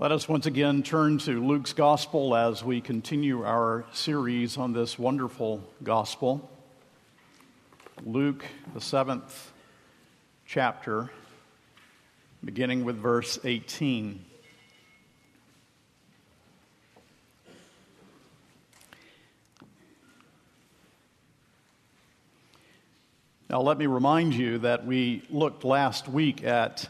Let 0.00 0.12
us 0.12 0.26
once 0.26 0.46
again 0.46 0.82
turn 0.82 1.18
to 1.18 1.46
Luke's 1.46 1.74
Gospel 1.74 2.34
as 2.34 2.64
we 2.64 2.80
continue 2.80 3.44
our 3.44 3.84
series 3.92 4.56
on 4.56 4.72
this 4.72 4.98
wonderful 4.98 5.62
Gospel. 5.82 6.50
Luke, 8.06 8.42
the 8.72 8.80
seventh 8.80 9.52
chapter, 10.46 11.10
beginning 12.42 12.86
with 12.86 12.96
verse 12.96 13.38
18. 13.44 14.24
Now, 23.50 23.60
let 23.60 23.76
me 23.76 23.84
remind 23.84 24.32
you 24.32 24.56
that 24.60 24.86
we 24.86 25.24
looked 25.28 25.62
last 25.62 26.08
week 26.08 26.42
at 26.42 26.88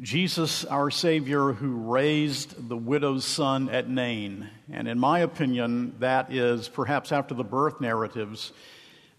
Jesus, 0.00 0.64
our 0.64 0.90
Savior, 0.90 1.52
who 1.52 1.76
raised 1.92 2.68
the 2.68 2.76
widow's 2.76 3.24
son 3.24 3.68
at 3.68 3.88
Nain. 3.88 4.48
And 4.72 4.88
in 4.88 4.98
my 4.98 5.20
opinion, 5.20 5.94
that 6.00 6.32
is, 6.32 6.68
perhaps 6.68 7.12
after 7.12 7.32
the 7.32 7.44
birth 7.44 7.80
narratives, 7.80 8.52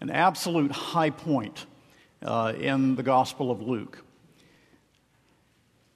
an 0.02 0.10
absolute 0.10 0.70
high 0.70 1.08
point 1.08 1.64
uh, 2.22 2.52
in 2.58 2.94
the 2.94 3.02
Gospel 3.02 3.50
of 3.50 3.62
Luke. 3.62 4.02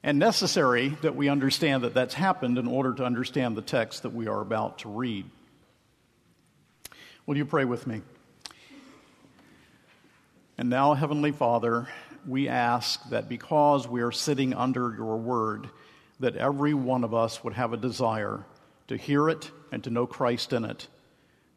And 0.02 0.19
necessary 0.19 0.97
that 1.02 1.14
we 1.14 1.28
understand 1.28 1.84
that 1.84 1.92
that's 1.92 2.14
happened 2.14 2.56
in 2.56 2.66
order 2.66 2.94
to 2.94 3.05
understand 3.05 3.58
the 3.58 3.62
text 3.62 4.05
that 4.05 4.14
we 4.14 4.28
are 4.28 4.41
about 4.41 4.78
to 4.78 4.88
read. 4.88 5.27
Will 7.27 7.36
you 7.36 7.44
pray 7.44 7.66
with 7.66 7.86
me? 7.86 8.00
And 10.56 10.70
now, 10.70 10.94
Heavenly 10.94 11.33
Father, 11.33 11.86
we 12.27 12.48
ask 12.48 13.09
that 13.10 13.29
because 13.29 13.88
we 13.88 14.02
are 14.02 14.12
sitting 14.12 14.55
under 14.55 14.95
your 14.97 15.16
word, 15.16 15.69
that 16.20 16.37
every 16.37 16.74
one 16.74 17.05
of 17.05 17.15
us 17.15 17.42
would 17.42 17.55
have 17.55 17.73
a 17.73 17.78
desire 17.78 18.45
to 18.88 18.97
hear 18.97 19.28
it 19.28 19.51
and 19.72 19.83
to 19.84 19.91
know 19.91 20.06
Christ 20.06 20.53
in 20.53 20.64
it, 20.64 20.89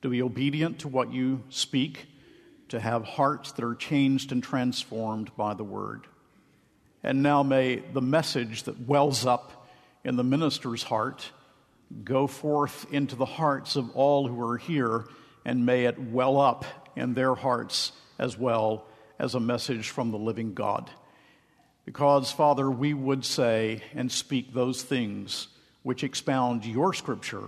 to 0.02 0.10
be 0.10 0.22
obedient 0.22 0.80
to 0.80 0.88
what 0.88 1.12
you 1.12 1.44
speak, 1.50 2.06
to 2.70 2.80
have 2.80 3.04
hearts 3.04 3.52
that 3.54 3.66
are 3.66 3.76
changed 3.76 4.32
and 4.32 4.42
transformed 4.42 5.36
by 5.36 5.54
the 5.54 5.64
word. 5.64 6.08
And 7.04 7.22
now 7.22 7.44
may 7.44 7.78
the 7.78 8.02
message 8.02 8.64
that 8.64 8.88
wells 8.88 9.26
up 9.26 9.68
in 10.04 10.16
the 10.16 10.24
minister's 10.24 10.84
heart 10.84 11.32
go 12.04 12.28
forth 12.28 12.86
into 12.92 13.16
the 13.16 13.26
hearts 13.26 13.76
of 13.76 13.96
all 13.96 14.28
who 14.28 14.42
are 14.42 14.58
here, 14.58 15.06
and 15.46 15.66
may 15.66 15.86
it 15.86 16.00
well 16.00 16.40
up 16.40 16.66
in 16.96 17.14
their 17.14 17.36
hearts 17.36 17.92
as 18.18 18.38
well 18.38 18.86
as 19.24 19.36
a 19.36 19.40
message 19.40 19.90
from 19.90 20.12
the 20.12 20.18
living 20.18 20.54
God. 20.54 20.92
Because, 21.86 22.30
Father, 22.30 22.70
we 22.70 22.94
would 22.94 23.24
say 23.24 23.82
and 23.96 24.12
speak 24.12 24.54
those 24.54 24.84
things 24.84 25.48
which 25.82 26.04
expound 26.04 26.66
your 26.66 26.94
scripture 26.94 27.48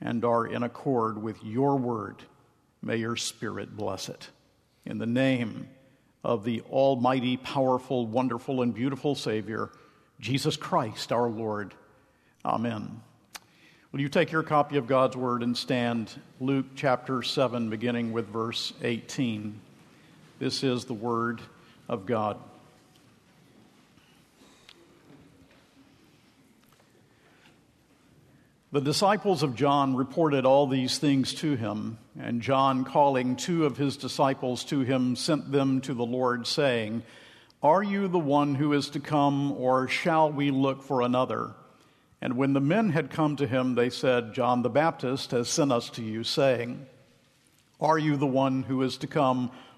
and 0.00 0.24
are 0.24 0.46
in 0.46 0.62
accord 0.62 1.20
with 1.20 1.42
your 1.42 1.78
word. 1.78 2.22
May 2.80 2.98
your 2.98 3.16
Spirit 3.16 3.76
bless 3.76 4.08
it. 4.08 4.28
In 4.84 4.98
the 4.98 5.06
name 5.06 5.68
of 6.22 6.44
the 6.44 6.60
Almighty, 6.70 7.36
powerful, 7.38 8.06
wonderful, 8.06 8.62
and 8.62 8.72
beautiful 8.72 9.16
Savior, 9.16 9.70
Jesus 10.20 10.56
Christ 10.56 11.10
our 11.10 11.28
Lord. 11.28 11.74
Amen. 12.44 13.02
Will 13.90 14.00
you 14.00 14.08
take 14.08 14.30
your 14.30 14.44
copy 14.44 14.76
of 14.76 14.86
God's 14.86 15.16
Word 15.16 15.42
and 15.42 15.56
stand? 15.56 16.08
Luke 16.38 16.66
chapter 16.76 17.24
7, 17.24 17.68
beginning 17.68 18.12
with 18.12 18.28
verse 18.28 18.72
18. 18.80 19.60
This 20.38 20.62
is 20.62 20.84
the 20.84 20.92
Word 20.92 21.40
of 21.88 22.04
God. 22.04 22.36
The 28.70 28.82
disciples 28.82 29.42
of 29.42 29.54
John 29.54 29.96
reported 29.96 30.44
all 30.44 30.66
these 30.66 30.98
things 30.98 31.32
to 31.36 31.56
him, 31.56 31.96
and 32.20 32.42
John, 32.42 32.84
calling 32.84 33.36
two 33.36 33.64
of 33.64 33.78
his 33.78 33.96
disciples 33.96 34.64
to 34.64 34.80
him, 34.80 35.16
sent 35.16 35.50
them 35.50 35.80
to 35.80 35.94
the 35.94 36.04
Lord, 36.04 36.46
saying, 36.46 37.02
Are 37.62 37.82
you 37.82 38.06
the 38.06 38.18
one 38.18 38.54
who 38.54 38.74
is 38.74 38.90
to 38.90 39.00
come, 39.00 39.52
or 39.52 39.88
shall 39.88 40.30
we 40.30 40.50
look 40.50 40.82
for 40.82 41.00
another? 41.00 41.54
And 42.20 42.36
when 42.36 42.52
the 42.52 42.60
men 42.60 42.90
had 42.90 43.08
come 43.08 43.36
to 43.36 43.46
him, 43.46 43.74
they 43.74 43.88
said, 43.88 44.34
John 44.34 44.60
the 44.60 44.68
Baptist 44.68 45.30
has 45.30 45.48
sent 45.48 45.72
us 45.72 45.88
to 45.90 46.02
you, 46.02 46.22
saying, 46.24 46.86
Are 47.80 47.98
you 47.98 48.18
the 48.18 48.26
one 48.26 48.64
who 48.64 48.82
is 48.82 48.98
to 48.98 49.06
come, 49.06 49.50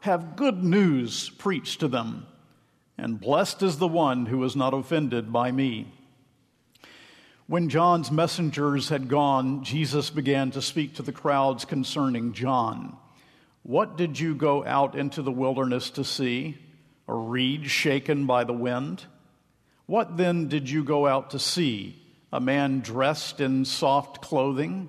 have 0.00 0.36
good 0.36 0.62
news 0.62 1.30
preached 1.30 1.80
to 1.80 1.88
them, 1.88 2.26
and 2.96 3.20
blessed 3.20 3.62
is 3.62 3.78
the 3.78 3.88
one 3.88 4.26
who 4.26 4.42
is 4.44 4.56
not 4.56 4.74
offended 4.74 5.32
by 5.32 5.50
me. 5.52 5.92
When 7.46 7.68
John's 7.68 8.10
messengers 8.10 8.88
had 8.88 9.08
gone, 9.08 9.62
Jesus 9.62 10.10
began 10.10 10.50
to 10.52 10.62
speak 10.62 10.94
to 10.94 11.02
the 11.02 11.12
crowds 11.12 11.64
concerning 11.64 12.32
John. 12.32 12.96
What 13.62 13.96
did 13.96 14.18
you 14.18 14.34
go 14.34 14.64
out 14.64 14.96
into 14.96 15.22
the 15.22 15.30
wilderness 15.30 15.90
to 15.90 16.04
see? 16.04 16.58
A 17.08 17.14
reed 17.14 17.70
shaken 17.70 18.26
by 18.26 18.44
the 18.44 18.52
wind? 18.52 19.04
What 19.86 20.16
then 20.16 20.48
did 20.48 20.68
you 20.68 20.82
go 20.82 21.06
out 21.06 21.30
to 21.30 21.38
see? 21.38 22.02
A 22.32 22.40
man 22.40 22.80
dressed 22.80 23.40
in 23.40 23.64
soft 23.64 24.20
clothing? 24.20 24.88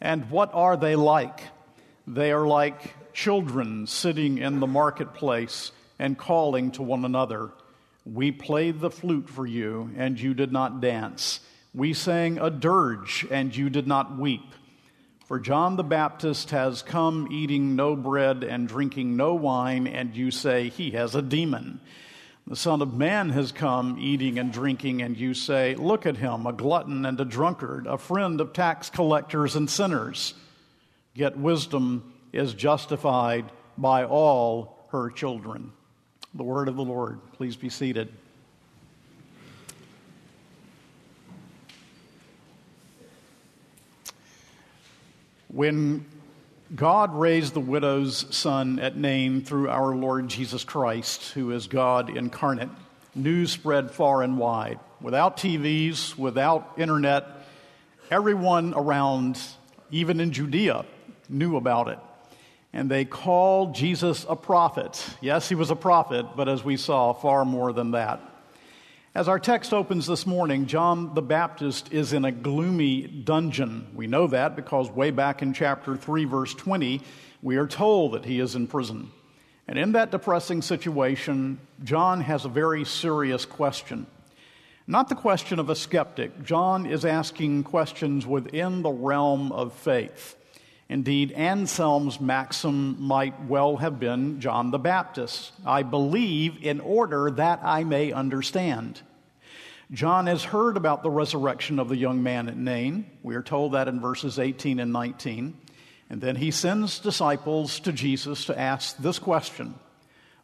And 0.00 0.30
what 0.30 0.50
are 0.54 0.76
they 0.76 0.96
like? 0.96 1.42
They 2.06 2.32
are 2.32 2.46
like 2.46 3.12
children 3.12 3.86
sitting 3.86 4.38
in 4.38 4.60
the 4.60 4.66
marketplace 4.66 5.72
and 5.98 6.16
calling 6.16 6.70
to 6.72 6.82
one 6.82 7.04
another. 7.04 7.50
We 8.06 8.32
played 8.32 8.80
the 8.80 8.90
flute 8.90 9.28
for 9.28 9.46
you, 9.46 9.90
and 9.96 10.18
you 10.18 10.32
did 10.32 10.52
not 10.52 10.80
dance. 10.80 11.40
We 11.74 11.92
sang 11.92 12.38
a 12.38 12.50
dirge, 12.50 13.26
and 13.30 13.54
you 13.54 13.68
did 13.68 13.86
not 13.86 14.18
weep. 14.18 14.54
For 15.26 15.38
John 15.38 15.76
the 15.76 15.84
Baptist 15.84 16.50
has 16.50 16.82
come 16.82 17.28
eating 17.30 17.76
no 17.76 17.94
bread 17.94 18.42
and 18.42 18.66
drinking 18.66 19.16
no 19.16 19.34
wine, 19.34 19.86
and 19.86 20.16
you 20.16 20.30
say 20.30 20.70
he 20.70 20.92
has 20.92 21.14
a 21.14 21.22
demon. 21.22 21.80
The 22.46 22.56
Son 22.56 22.82
of 22.82 22.94
Man 22.94 23.30
has 23.30 23.52
come 23.52 23.96
eating 24.00 24.38
and 24.38 24.52
drinking, 24.52 25.02
and 25.02 25.16
you 25.16 25.34
say, 25.34 25.74
Look 25.76 26.06
at 26.06 26.16
him, 26.16 26.46
a 26.46 26.52
glutton 26.52 27.06
and 27.06 27.20
a 27.20 27.24
drunkard, 27.24 27.86
a 27.86 27.96
friend 27.96 28.40
of 28.40 28.52
tax 28.52 28.90
collectors 28.90 29.54
and 29.54 29.70
sinners. 29.70 30.34
Yet 31.14 31.36
wisdom 31.36 32.12
is 32.32 32.54
justified 32.54 33.50
by 33.78 34.04
all 34.04 34.86
her 34.90 35.10
children. 35.10 35.72
The 36.34 36.42
word 36.42 36.68
of 36.68 36.76
the 36.76 36.84
Lord. 36.84 37.20
Please 37.32 37.56
be 37.56 37.68
seated. 37.68 38.12
When 45.48 46.06
God 46.72 47.12
raised 47.16 47.54
the 47.54 47.60
widow's 47.60 48.26
son 48.34 48.78
at 48.78 48.96
Nain 48.96 49.42
through 49.42 49.68
our 49.68 49.92
Lord 49.92 50.28
Jesus 50.28 50.62
Christ, 50.62 51.32
who 51.32 51.50
is 51.50 51.66
God 51.66 52.16
incarnate, 52.16 52.68
news 53.12 53.50
spread 53.50 53.90
far 53.90 54.22
and 54.22 54.38
wide. 54.38 54.78
Without 55.00 55.36
TVs, 55.36 56.16
without 56.16 56.74
internet, 56.76 57.26
everyone 58.08 58.72
around, 58.74 59.40
even 59.90 60.20
in 60.20 60.30
Judea, 60.30 60.84
knew 61.28 61.56
about 61.56 61.88
it. 61.88 61.98
And 62.72 62.88
they 62.88 63.04
called 63.04 63.74
Jesus 63.74 64.24
a 64.28 64.36
prophet. 64.36 65.04
Yes, 65.20 65.48
he 65.48 65.56
was 65.56 65.72
a 65.72 65.76
prophet, 65.76 66.24
but 66.36 66.48
as 66.48 66.62
we 66.62 66.76
saw, 66.76 67.12
far 67.12 67.44
more 67.44 67.72
than 67.72 67.90
that. 67.92 68.20
As 69.12 69.26
our 69.26 69.40
text 69.40 69.74
opens 69.74 70.06
this 70.06 70.24
morning, 70.24 70.66
John 70.66 71.14
the 71.14 71.22
Baptist 71.22 71.92
is 71.92 72.12
in 72.12 72.24
a 72.24 72.30
gloomy 72.30 73.08
dungeon. 73.08 73.88
We 73.92 74.06
know 74.06 74.28
that 74.28 74.54
because 74.54 74.88
way 74.88 75.10
back 75.10 75.42
in 75.42 75.52
chapter 75.52 75.96
3, 75.96 76.26
verse 76.26 76.54
20, 76.54 77.02
we 77.42 77.56
are 77.56 77.66
told 77.66 78.12
that 78.12 78.24
he 78.24 78.38
is 78.38 78.54
in 78.54 78.68
prison. 78.68 79.10
And 79.66 79.76
in 79.76 79.92
that 79.92 80.12
depressing 80.12 80.62
situation, 80.62 81.58
John 81.82 82.20
has 82.20 82.44
a 82.44 82.48
very 82.48 82.84
serious 82.84 83.44
question. 83.44 84.06
Not 84.86 85.08
the 85.08 85.16
question 85.16 85.58
of 85.58 85.70
a 85.70 85.74
skeptic. 85.74 86.44
John 86.44 86.86
is 86.86 87.04
asking 87.04 87.64
questions 87.64 88.28
within 88.28 88.82
the 88.82 88.92
realm 88.92 89.50
of 89.50 89.72
faith. 89.72 90.36
Indeed, 90.90 91.30
Anselm's 91.30 92.20
maxim 92.20 93.00
might 93.00 93.44
well 93.44 93.76
have 93.76 94.00
been 94.00 94.40
John 94.40 94.72
the 94.72 94.78
Baptist 94.78 95.52
I 95.64 95.84
believe 95.84 96.64
in 96.64 96.80
order 96.80 97.30
that 97.30 97.60
I 97.62 97.84
may 97.84 98.10
understand. 98.10 99.00
John 99.92 100.26
has 100.26 100.42
heard 100.42 100.76
about 100.76 101.04
the 101.04 101.10
resurrection 101.10 101.78
of 101.78 101.88
the 101.88 101.96
young 101.96 102.24
man 102.24 102.48
at 102.48 102.56
Nain. 102.56 103.08
We 103.22 103.36
are 103.36 103.42
told 103.42 103.72
that 103.72 103.86
in 103.86 104.00
verses 104.00 104.40
18 104.40 104.80
and 104.80 104.92
19. 104.92 105.56
And 106.10 106.20
then 106.20 106.34
he 106.34 106.50
sends 106.50 106.98
disciples 106.98 107.78
to 107.80 107.92
Jesus 107.92 108.46
to 108.46 108.58
ask 108.58 108.96
this 108.96 109.20
question 109.20 109.76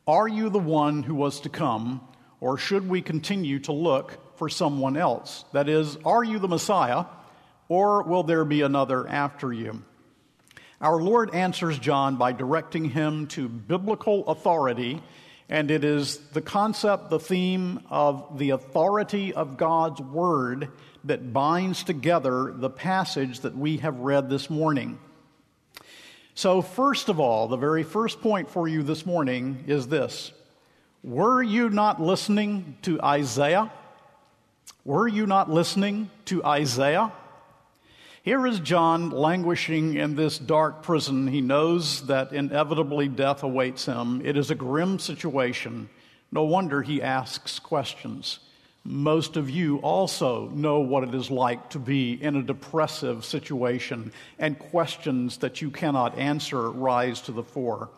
Are 0.06 0.28
you 0.28 0.49
the 0.49 0.60
one 0.60 1.02
who 1.02 1.16
was 1.16 1.40
to 1.40 1.49
come, 1.49 2.06
or 2.38 2.56
should 2.56 2.88
we 2.88 3.02
continue 3.02 3.58
to 3.60 3.72
look 3.72 4.38
for 4.38 4.49
someone 4.49 4.96
else? 4.96 5.44
That 5.52 5.69
is, 5.69 5.96
are 6.04 6.22
you 6.22 6.38
the 6.38 6.46
Messiah, 6.46 7.06
or 7.69 8.04
will 8.04 8.22
there 8.22 8.44
be 8.44 8.62
another 8.62 9.08
after 9.08 9.52
you? 9.52 9.82
Our 10.78 11.00
Lord 11.00 11.34
answers 11.34 11.78
John 11.78 12.17
by 12.17 12.32
directing 12.32 12.90
him 12.90 13.28
to 13.28 13.49
biblical 13.49 14.28
authority, 14.28 15.02
and 15.49 15.70
it 15.70 15.84
is 15.84 16.19
the 16.19 16.43
concept, 16.43 17.08
the 17.08 17.19
theme 17.19 17.81
of 17.88 18.38
the 18.38 18.50
authority 18.50 19.32
of 19.32 19.56
God's 19.56 20.02
Word 20.02 20.69
that 21.05 21.32
binds 21.32 21.82
together 21.82 22.52
the 22.55 22.69
passage 22.69 23.40
that 23.40 23.56
we 23.56 23.78
have 23.78 24.00
read 24.00 24.28
this 24.28 24.50
morning. 24.50 24.99
So, 26.34 26.61
first 26.61 27.08
of 27.08 27.20
all, 27.20 27.49
the 27.49 27.56
very 27.56 27.82
first 27.82 28.20
point 28.20 28.50
for 28.50 28.69
you 28.69 28.82
this 28.82 29.06
morning 29.06 29.64
is 29.67 29.88
this 29.88 30.31
Were 31.02 31.43
you 31.43 31.70
not 31.70 32.02
listening 32.02 32.76
to 32.82 33.00
Isaiah? 33.00 33.73
Were 34.84 35.08
you 35.08 35.26
not 35.26 35.50
listening 35.50 36.11
to 36.26 36.44
Isaiah? 36.44 37.12
Here 38.26 38.44
is 38.44 38.58
John 38.58 39.11
languishing 39.11 39.94
in 39.94 40.17
this 40.17 40.37
dark 40.37 40.82
prison. 40.82 41.28
He 41.28 41.40
knows 41.40 42.05
that 42.08 42.32
inevitably 42.32 43.06
death 43.06 43.44
awaits 43.44 43.87
him. 43.87 44.20
It 44.26 44.37
is 44.37 44.50
a 44.50 44.56
grim 44.56 44.99
situation. 44.99 45.88
No 46.32 46.43
wonder 46.43 46.82
he 46.82 47.00
asks 47.00 47.61
questions. 47.61 48.40
Most 48.82 49.37
of 49.37 49.49
you 49.49 49.76
also 49.76 50.49
know 50.49 50.81
what 50.81 51.05
it 51.05 51.14
is 51.14 51.31
like 51.31 51.70
to 51.70 51.78
be 51.78 52.20
in 52.20 52.34
a 52.34 52.43
depressive 52.43 53.25
situation, 53.25 54.11
and 54.40 54.58
questions 54.58 55.37
that 55.37 55.62
you 55.62 55.70
cannot 55.70 56.19
answer 56.19 56.69
rise 56.69 57.20
to 57.20 57.32
the 57.32 57.44
fore. 57.44 57.90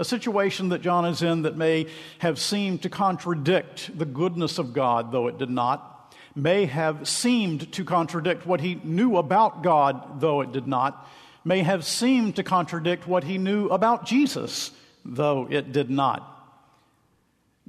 A 0.00 0.04
situation 0.04 0.70
that 0.70 0.82
John 0.82 1.04
is 1.04 1.22
in 1.22 1.42
that 1.42 1.56
may 1.56 1.86
have 2.18 2.40
seemed 2.40 2.82
to 2.82 2.88
contradict 2.88 3.96
the 3.96 4.04
goodness 4.04 4.58
of 4.58 4.72
God, 4.72 5.12
though 5.12 5.28
it 5.28 5.38
did 5.38 5.48
not 5.48 5.99
may 6.34 6.66
have 6.66 7.08
seemed 7.08 7.72
to 7.72 7.84
contradict 7.84 8.46
what 8.46 8.60
he 8.60 8.76
knew 8.84 9.16
about 9.16 9.62
God, 9.62 10.20
though 10.20 10.40
it 10.40 10.52
did 10.52 10.66
not, 10.66 11.08
may 11.44 11.62
have 11.62 11.84
seemed 11.84 12.36
to 12.36 12.42
contradict 12.42 13.06
what 13.06 13.24
he 13.24 13.38
knew 13.38 13.68
about 13.68 14.06
Jesus, 14.06 14.70
though 15.04 15.48
it 15.50 15.72
did 15.72 15.90
not. 15.90 16.26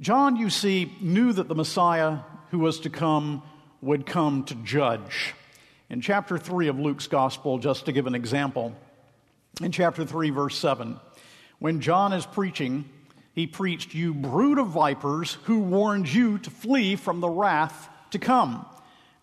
John, 0.00 0.36
you 0.36 0.50
see, 0.50 0.92
knew 1.00 1.32
that 1.32 1.48
the 1.48 1.54
Messiah 1.54 2.18
who 2.50 2.58
was 2.58 2.80
to 2.80 2.90
come 2.90 3.42
would 3.80 4.06
come 4.06 4.44
to 4.44 4.54
judge. 4.56 5.34
In 5.90 6.00
chapter 6.00 6.38
3 6.38 6.68
of 6.68 6.78
Luke's 6.78 7.06
Gospel, 7.06 7.58
just 7.58 7.86
to 7.86 7.92
give 7.92 8.06
an 8.06 8.14
example, 8.14 8.74
in 9.60 9.72
chapter 9.72 10.04
3, 10.04 10.30
verse 10.30 10.56
7, 10.58 10.98
when 11.58 11.80
John 11.80 12.12
is 12.12 12.26
preaching, 12.26 12.88
he 13.34 13.46
preached, 13.46 13.94
You 13.94 14.14
brood 14.14 14.58
of 14.58 14.68
vipers, 14.68 15.34
who 15.44 15.60
warned 15.60 16.12
you 16.12 16.38
to 16.38 16.50
flee 16.50 16.96
from 16.96 17.20
the 17.20 17.28
wrath 17.28 17.88
to 18.12 18.18
come. 18.18 18.66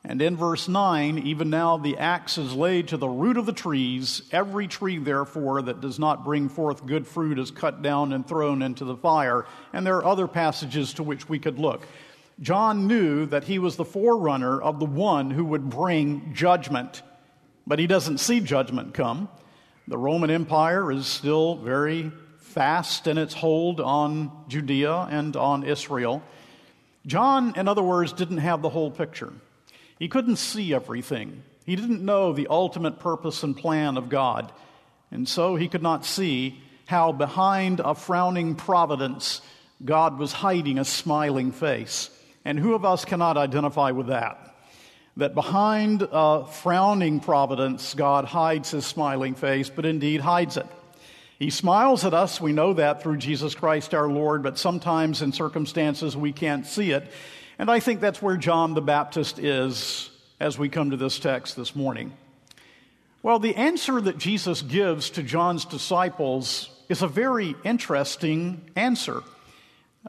And 0.04 0.22
in 0.22 0.38
verse 0.38 0.70
9, 0.70 1.20
even 1.20 1.50
now 1.50 1.78
the 1.78 1.98
axe 1.98 2.38
is 2.38 2.54
laid 2.54 2.88
to 2.90 2.98
the 2.98 3.10
root 3.10 3.36
of 3.38 3.46
the 3.46 3.54
trees. 3.54 4.22
Every 4.32 4.68
tree, 4.68 4.98
therefore, 4.98 5.62
that 5.64 5.82
does 5.82 6.00
not 6.00 6.24
bring 6.24 6.48
forth 6.48 6.86
good 6.86 7.06
fruit 7.06 7.38
is 7.38 7.52
cut 7.52 7.82
down 7.82 8.14
and 8.14 8.26
thrown 8.26 8.62
into 8.62 8.86
the 8.86 8.96
fire. 8.96 9.46
And 9.74 9.86
there 9.86 9.98
are 9.98 10.06
other 10.06 10.28
passages 10.28 10.94
to 10.94 11.04
which 11.04 11.28
we 11.28 11.38
could 11.38 11.60
look. 11.60 11.86
John 12.40 12.88
knew 12.88 13.26
that 13.26 13.44
he 13.44 13.60
was 13.60 13.76
the 13.76 13.84
forerunner 13.84 14.62
of 14.62 14.80
the 14.80 14.86
one 14.86 15.32
who 15.32 15.44
would 15.44 15.70
bring 15.70 16.34
judgment, 16.34 17.02
but 17.68 17.80
he 17.80 17.86
doesn't 17.86 18.20
see 18.20 18.40
judgment 18.40 18.94
come. 18.94 19.28
The 19.90 19.98
Roman 19.98 20.30
Empire 20.30 20.92
is 20.94 21.08
still 21.08 21.58
very 21.58 22.12
fast 22.38 23.08
in 23.08 23.18
its 23.18 23.34
hold 23.34 23.82
on 23.82 24.32
Judea 24.48 25.10
and 25.12 25.36
on 25.36 25.64
Israel. 25.64 26.24
John, 27.06 27.54
in 27.56 27.68
other 27.68 27.84
words, 27.84 28.14
didn't 28.14 28.38
have 28.38 28.62
the 28.62 28.70
whole 28.70 28.92
picture. 28.92 29.34
He 29.98 30.08
couldn't 30.08 30.38
see 30.38 30.74
everything. 30.74 31.44
He 31.66 31.76
didn't 31.76 32.04
know 32.04 32.34
the 32.34 32.48
ultimate 32.50 33.00
purpose 33.00 33.44
and 33.44 33.56
plan 33.56 33.98
of 33.98 34.10
God. 34.10 34.52
And 35.12 35.28
so 35.28 35.56
he 35.56 35.68
could 35.68 35.84
not 35.84 36.06
see 36.06 36.62
how 36.86 37.12
behind 37.12 37.80
a 37.80 37.96
frowning 37.96 38.56
providence, 38.56 39.42
God 39.84 40.18
was 40.18 40.34
hiding 40.34 40.80
a 40.80 40.86
smiling 40.86 41.52
face. 41.52 42.10
And 42.46 42.60
who 42.60 42.74
of 42.74 42.86
us 42.86 43.06
cannot 43.06 43.38
identify 43.38 43.92
with 43.92 44.08
that? 44.08 44.56
That 45.18 45.36
behind 45.36 46.08
a 46.12 46.46
frowning 46.48 47.20
providence, 47.20 47.94
God 47.94 48.26
hides 48.26 48.72
his 48.72 48.86
smiling 48.86 49.36
face, 49.36 49.70
but 49.70 49.86
indeed 49.86 50.22
hides 50.22 50.58
it. 50.58 50.66
He 51.40 51.50
smiles 51.50 52.04
at 52.04 52.14
us. 52.14 52.42
We 52.42 52.52
know 52.52 52.74
that 52.74 53.02
through 53.02 53.18
Jesus 53.18 53.56
Christ 53.56 53.94
our 53.94 54.10
Lord, 54.10 54.44
but 54.44 54.60
sometimes 54.60 55.22
in 55.22 55.32
circumstances 55.32 56.16
we 56.16 56.34
can't 56.34 56.68
see 56.68 56.92
it. 56.92 57.10
And 57.58 57.72
I 57.72 57.80
think 57.80 58.02
that's 58.02 58.22
where 58.22 58.36
John 58.36 58.74
the 58.74 58.82
Baptist 58.82 59.40
is 59.40 60.10
as 60.42 60.60
we 60.60 60.68
come 60.68 60.92
to 60.92 60.98
this 60.98 61.18
text 61.18 61.56
this 61.56 61.76
morning. 61.76 62.12
Well, 63.24 63.40
the 63.40 63.56
answer 63.56 64.02
that 64.02 64.18
Jesus 64.18 64.62
gives 64.62 65.10
to 65.12 65.24
John's 65.24 65.64
disciples 65.64 66.70
is 66.90 67.02
a 67.02 67.08
very 67.08 67.56
interesting 67.64 68.70
answer. 68.76 69.24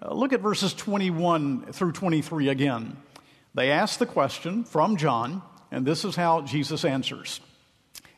Uh, 0.00 0.12
look 0.12 0.32
at 0.32 0.40
verses 0.40 0.74
21 0.74 1.72
through 1.72 1.92
23 1.92 2.48
again. 2.48 2.96
They 3.54 3.70
ask 3.70 3.98
the 3.98 4.06
question 4.06 4.64
from 4.64 4.96
John, 4.96 5.42
and 5.70 5.86
this 5.86 6.04
is 6.04 6.16
how 6.16 6.42
Jesus 6.42 6.84
answers. 6.84 7.40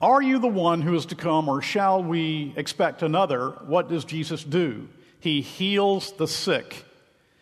Are 0.00 0.22
you 0.22 0.38
the 0.38 0.46
one 0.46 0.80
who 0.80 0.94
is 0.94 1.06
to 1.06 1.16
come, 1.16 1.48
or 1.48 1.60
shall 1.60 2.04
we 2.04 2.52
expect 2.56 3.02
another? 3.02 3.50
What 3.66 3.88
does 3.88 4.04
Jesus 4.04 4.44
do? 4.44 4.88
He 5.18 5.40
heals 5.40 6.12
the 6.12 6.28
sick. 6.28 6.84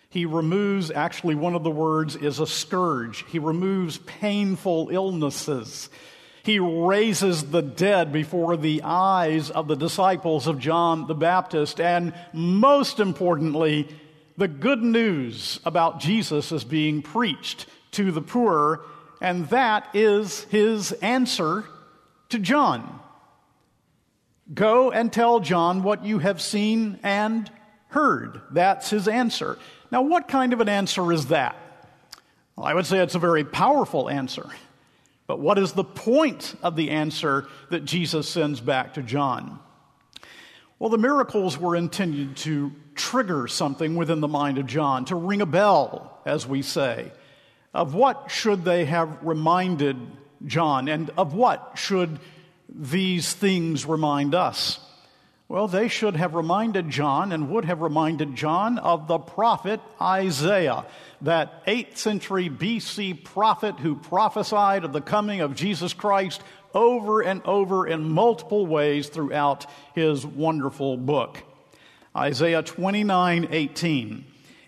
He 0.08 0.24
removes, 0.24 0.90
actually, 0.90 1.34
one 1.34 1.54
of 1.54 1.64
the 1.64 1.70
words 1.70 2.16
is 2.16 2.40
a 2.40 2.46
scourge. 2.46 3.26
He 3.28 3.38
removes 3.38 3.98
painful 3.98 4.88
illnesses. 4.90 5.90
He 6.44 6.58
raises 6.58 7.50
the 7.50 7.60
dead 7.60 8.10
before 8.10 8.56
the 8.56 8.80
eyes 8.84 9.50
of 9.50 9.68
the 9.68 9.76
disciples 9.76 10.46
of 10.46 10.58
John 10.58 11.08
the 11.08 11.14
Baptist. 11.14 11.78
And 11.78 12.14
most 12.32 13.00
importantly, 13.00 13.86
the 14.38 14.48
good 14.48 14.82
news 14.82 15.60
about 15.66 16.00
Jesus 16.00 16.52
is 16.52 16.64
being 16.64 17.02
preached 17.02 17.66
to 17.92 18.12
the 18.12 18.22
poor, 18.22 18.80
and 19.20 19.46
that 19.50 19.88
is 19.94 20.44
his 20.44 20.92
answer 20.92 21.66
to 22.30 22.38
John 22.38 23.00
Go 24.52 24.92
and 24.92 25.12
tell 25.12 25.40
John 25.40 25.82
what 25.82 26.04
you 26.04 26.18
have 26.18 26.40
seen 26.40 27.00
and 27.02 27.50
heard. 27.88 28.40
That's 28.52 28.90
his 28.90 29.08
answer. 29.08 29.58
Now, 29.90 30.02
what 30.02 30.28
kind 30.28 30.52
of 30.52 30.60
an 30.60 30.68
answer 30.68 31.12
is 31.12 31.26
that? 31.26 31.56
Well, 32.54 32.66
I 32.66 32.74
would 32.74 32.86
say 32.86 32.98
it's 32.98 33.16
a 33.16 33.20
very 33.20 33.44
powerful 33.44 34.08
answer. 34.08 34.48
But 35.26 35.40
what 35.40 35.58
is 35.58 35.72
the 35.72 35.84
point 35.84 36.54
of 36.62 36.76
the 36.76 36.90
answer 36.90 37.48
that 37.70 37.84
Jesus 37.84 38.28
sends 38.28 38.60
back 38.60 38.94
to 38.94 39.02
John? 39.02 39.58
Well, 40.78 40.90
the 40.90 40.98
miracles 40.98 41.58
were 41.58 41.74
intended 41.74 42.36
to 42.38 42.70
trigger 42.94 43.48
something 43.48 43.96
within 43.96 44.20
the 44.20 44.28
mind 44.28 44.58
of 44.58 44.66
John, 44.66 45.06
to 45.06 45.16
ring 45.16 45.40
a 45.40 45.46
bell, 45.46 46.20
as 46.24 46.46
we 46.46 46.62
say. 46.62 47.10
Of 47.74 47.94
what 47.94 48.30
should 48.30 48.64
they 48.64 48.84
have 48.84 49.18
reminded 49.22 49.96
John, 50.44 50.88
and 50.88 51.10
of 51.16 51.34
what 51.34 51.72
should 51.76 52.18
these 52.68 53.32
things 53.32 53.86
remind 53.86 54.34
us? 54.34 54.80
Well, 55.48 55.68
they 55.68 55.86
should 55.86 56.16
have 56.16 56.34
reminded 56.34 56.90
John 56.90 57.30
and 57.30 57.50
would 57.50 57.66
have 57.66 57.80
reminded 57.80 58.34
John 58.34 58.78
of 58.78 59.06
the 59.06 59.18
prophet 59.18 59.80
Isaiah, 60.00 60.84
that 61.22 61.64
8th 61.66 61.96
century 61.96 62.50
BC 62.50 63.22
prophet 63.22 63.78
who 63.78 63.94
prophesied 63.94 64.84
of 64.84 64.92
the 64.92 65.00
coming 65.00 65.40
of 65.40 65.54
Jesus 65.54 65.92
Christ 65.92 66.42
over 66.74 67.20
and 67.20 67.42
over 67.44 67.86
in 67.86 68.10
multiple 68.10 68.66
ways 68.66 69.08
throughout 69.08 69.66
his 69.94 70.26
wonderful 70.26 70.96
book. 70.96 71.42
Isaiah 72.14 72.62
29 72.62 73.48
18. 73.50 74.24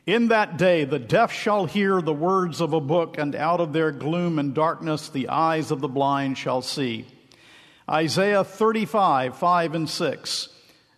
In 0.09 0.29
that 0.29 0.57
day, 0.57 0.85
the 0.85 0.99
deaf 0.99 1.31
shall 1.31 1.67
hear 1.67 2.01
the 2.01 2.15
words 2.15 2.63
of 2.63 2.73
a 2.73 2.81
book, 2.81 3.19
and 3.19 3.35
out 3.35 3.61
of 3.61 3.75
their 3.75 3.93
gloom 3.93 4.39
and 4.39 4.55
darkness, 4.55 5.11
the 5.11 5.29
eyes 5.29 5.71
of 5.71 5.83
the 5.83 5.89
blind 5.89 6.39
shall 6.39 6.63
see. 6.63 7.05
Isaiah 7.87 8.43
35 8.43 9.37
5 9.37 9.75
and 9.75 9.87
6. 9.87 10.49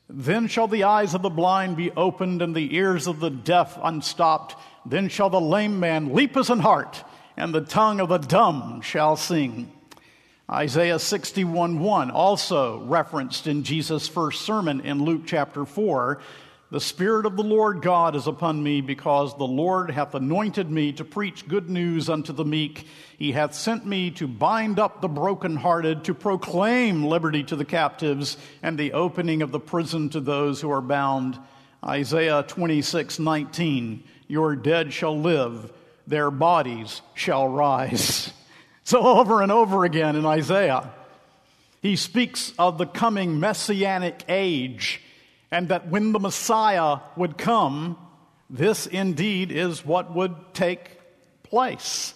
Then 0.08 0.46
shall 0.46 0.68
the 0.68 0.84
eyes 0.84 1.14
of 1.14 1.22
the 1.22 1.28
blind 1.28 1.76
be 1.76 1.90
opened 1.90 2.40
and 2.40 2.54
the 2.54 2.72
ears 2.76 3.08
of 3.08 3.18
the 3.18 3.30
deaf 3.30 3.76
unstopped. 3.82 4.54
Then 4.86 5.08
shall 5.08 5.28
the 5.28 5.40
lame 5.40 5.80
man 5.80 6.14
leap 6.14 6.36
as 6.36 6.48
an 6.48 6.60
hart, 6.60 7.02
and 7.36 7.52
the 7.52 7.62
tongue 7.62 7.98
of 7.98 8.10
the 8.10 8.18
dumb 8.18 8.80
shall 8.80 9.16
sing. 9.16 9.72
Isaiah 10.48 11.00
61 11.00 11.80
1, 11.80 12.12
also 12.12 12.78
referenced 12.84 13.48
in 13.48 13.64
Jesus' 13.64 14.06
first 14.06 14.42
sermon 14.42 14.82
in 14.82 15.02
Luke 15.02 15.22
chapter 15.26 15.64
4. 15.64 16.20
The 16.72 16.80
Spirit 16.80 17.26
of 17.26 17.36
the 17.36 17.42
Lord 17.42 17.82
God 17.82 18.14
is 18.14 18.28
upon 18.28 18.62
me, 18.62 18.80
because 18.80 19.36
the 19.36 19.42
Lord 19.42 19.90
hath 19.90 20.14
anointed 20.14 20.70
me 20.70 20.92
to 20.92 21.04
preach 21.04 21.48
good 21.48 21.68
news 21.68 22.08
unto 22.08 22.32
the 22.32 22.44
meek. 22.44 22.86
He 23.18 23.32
hath 23.32 23.54
sent 23.54 23.84
me 23.84 24.12
to 24.12 24.28
bind 24.28 24.78
up 24.78 25.00
the 25.00 25.08
brokenhearted, 25.08 26.04
to 26.04 26.14
proclaim 26.14 27.02
liberty 27.02 27.42
to 27.42 27.56
the 27.56 27.64
captives, 27.64 28.36
and 28.62 28.78
the 28.78 28.92
opening 28.92 29.42
of 29.42 29.50
the 29.50 29.58
prison 29.58 30.10
to 30.10 30.20
those 30.20 30.60
who 30.60 30.70
are 30.70 30.80
bound. 30.80 31.40
Isaiah 31.84 32.44
26 32.46 33.18
19. 33.18 34.04
Your 34.28 34.54
dead 34.54 34.92
shall 34.92 35.18
live, 35.18 35.72
their 36.06 36.30
bodies 36.30 37.02
shall 37.14 37.48
rise. 37.48 38.32
So, 38.82 39.02
over 39.02 39.40
and 39.40 39.52
over 39.52 39.84
again 39.84 40.16
in 40.16 40.26
Isaiah, 40.26 40.90
he 41.80 41.94
speaks 41.94 42.52
of 42.58 42.76
the 42.76 42.86
coming 42.86 43.38
messianic 43.38 44.24
age 44.28 45.00
and 45.50 45.69
that 45.69 45.88
when 45.88 46.12
the 46.12 46.21
Messiah 46.21 46.99
would 47.16 47.37
come, 47.37 47.97
this 48.49 48.87
indeed 48.87 49.52
is 49.52 49.85
what 49.85 50.14
would 50.14 50.35
take 50.54 50.99
place. 51.42 52.14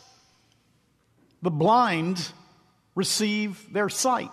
The 1.43 1.50
blind 1.50 2.31
receive 2.95 3.73
their 3.73 3.88
sight. 3.88 4.31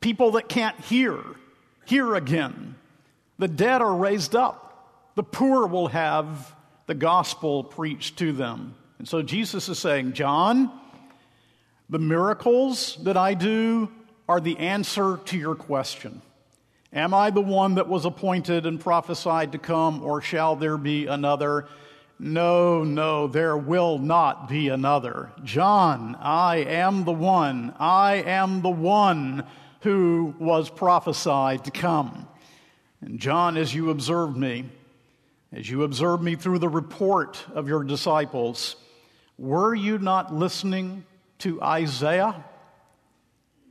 People 0.00 0.32
that 0.32 0.48
can't 0.48 0.78
hear, 0.80 1.22
hear 1.84 2.14
again. 2.14 2.76
The 3.38 3.48
dead 3.48 3.82
are 3.82 3.94
raised 3.94 4.34
up. 4.34 5.12
The 5.14 5.22
poor 5.22 5.66
will 5.66 5.88
have 5.88 6.54
the 6.86 6.94
gospel 6.94 7.64
preached 7.64 8.18
to 8.18 8.32
them. 8.32 8.74
And 8.98 9.08
so 9.08 9.22
Jesus 9.22 9.68
is 9.68 9.78
saying, 9.78 10.12
John, 10.12 10.70
the 11.90 11.98
miracles 11.98 12.96
that 13.02 13.16
I 13.16 13.34
do 13.34 13.90
are 14.28 14.40
the 14.40 14.58
answer 14.58 15.18
to 15.26 15.36
your 15.36 15.54
question. 15.54 16.22
Am 16.92 17.14
I 17.14 17.30
the 17.30 17.40
one 17.40 17.76
that 17.76 17.88
was 17.88 18.04
appointed 18.04 18.66
and 18.66 18.78
prophesied 18.78 19.52
to 19.52 19.58
come, 19.58 20.02
or 20.02 20.20
shall 20.20 20.56
there 20.56 20.76
be 20.76 21.06
another? 21.06 21.66
No, 22.18 22.84
no, 22.84 23.26
there 23.26 23.56
will 23.56 23.98
not 23.98 24.46
be 24.46 24.68
another. 24.68 25.32
John, 25.42 26.16
I 26.20 26.56
am 26.56 27.04
the 27.04 27.12
one. 27.12 27.74
I 27.78 28.16
am 28.26 28.60
the 28.60 28.70
one 28.70 29.44
who 29.80 30.34
was 30.38 30.68
prophesied 30.68 31.64
to 31.64 31.70
come. 31.70 32.28
And 33.00 33.18
John, 33.18 33.56
as 33.56 33.74
you 33.74 33.90
observed 33.90 34.36
me, 34.36 34.66
as 35.50 35.68
you 35.68 35.84
observed 35.84 36.22
me 36.22 36.36
through 36.36 36.58
the 36.58 36.68
report 36.68 37.44
of 37.54 37.68
your 37.68 37.84
disciples, 37.84 38.76
were 39.38 39.74
you 39.74 39.98
not 39.98 40.32
listening 40.32 41.04
to 41.38 41.60
Isaiah? 41.62 42.44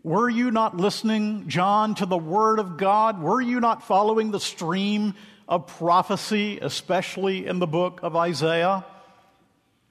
Were 0.03 0.31
you 0.31 0.50
not 0.50 0.77
listening, 0.77 1.48
John, 1.48 1.93
to 1.96 2.08
the 2.08 2.17
Word 2.17 2.58
of 2.58 2.77
God? 2.77 3.22
Were 3.22 3.39
you 3.39 3.60
not 3.60 3.84
following 3.84 4.31
the 4.31 4.39
stream 4.39 5.13
of 5.48 5.67
prophecy, 5.67 6.58
especially 6.60 7.46
in 7.46 7.60
the 7.60 7.67
book 7.67 8.00
of 8.01 8.15
Isaiah? 8.15 8.84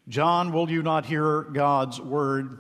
John, 0.09 0.53
will 0.53 0.69
you 0.69 0.83
not 0.83 1.07
hear 1.07 1.43
God's 1.43 2.01
Word? 2.01 2.59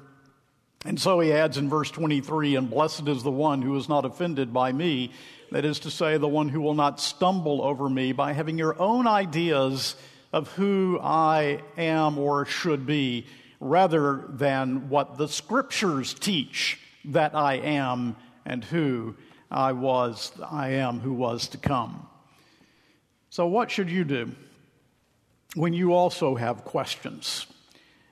And 0.84 1.00
so 1.00 1.18
he 1.18 1.32
adds 1.32 1.58
in 1.58 1.68
verse 1.68 1.90
23 1.90 2.54
And 2.54 2.70
blessed 2.70 3.08
is 3.08 3.24
the 3.24 3.32
one 3.32 3.62
who 3.62 3.76
is 3.76 3.88
not 3.88 4.04
offended 4.04 4.52
by 4.52 4.70
me, 4.70 5.10
that 5.50 5.64
is 5.64 5.80
to 5.80 5.90
say, 5.90 6.18
the 6.18 6.28
one 6.28 6.50
who 6.50 6.60
will 6.60 6.74
not 6.74 7.00
stumble 7.00 7.62
over 7.62 7.88
me 7.88 8.12
by 8.12 8.32
having 8.32 8.58
your 8.58 8.80
own 8.80 9.08
ideas 9.08 9.96
of 10.32 10.52
who 10.52 11.00
I 11.02 11.62
am 11.76 12.16
or 12.16 12.44
should 12.44 12.86
be, 12.86 13.26
rather 13.58 14.26
than 14.28 14.88
what 14.88 15.18
the 15.18 15.26
Scriptures 15.26 16.14
teach 16.14 16.78
that 17.06 17.34
I 17.34 17.54
am 17.54 18.16
and 18.44 18.64
who 18.64 19.16
I 19.50 19.72
was, 19.72 20.32
I 20.48 20.70
am 20.74 21.00
who 21.00 21.12
was 21.12 21.48
to 21.48 21.58
come. 21.58 22.06
So, 23.30 23.46
what 23.46 23.70
should 23.70 23.90
you 23.90 24.04
do 24.04 24.32
when 25.54 25.72
you 25.72 25.92
also 25.92 26.34
have 26.36 26.64
questions, 26.64 27.46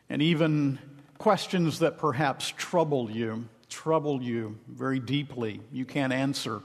and 0.09 0.23
even 0.23 0.79
questions 1.19 1.81
that 1.81 1.99
perhaps 1.99 2.53
trouble 2.57 3.11
you, 3.11 3.47
trouble 3.69 4.23
you 4.23 4.59
very 4.69 5.01
deeply, 5.01 5.61
you 5.73 5.85
can't 5.85 6.13
answer? 6.13 6.63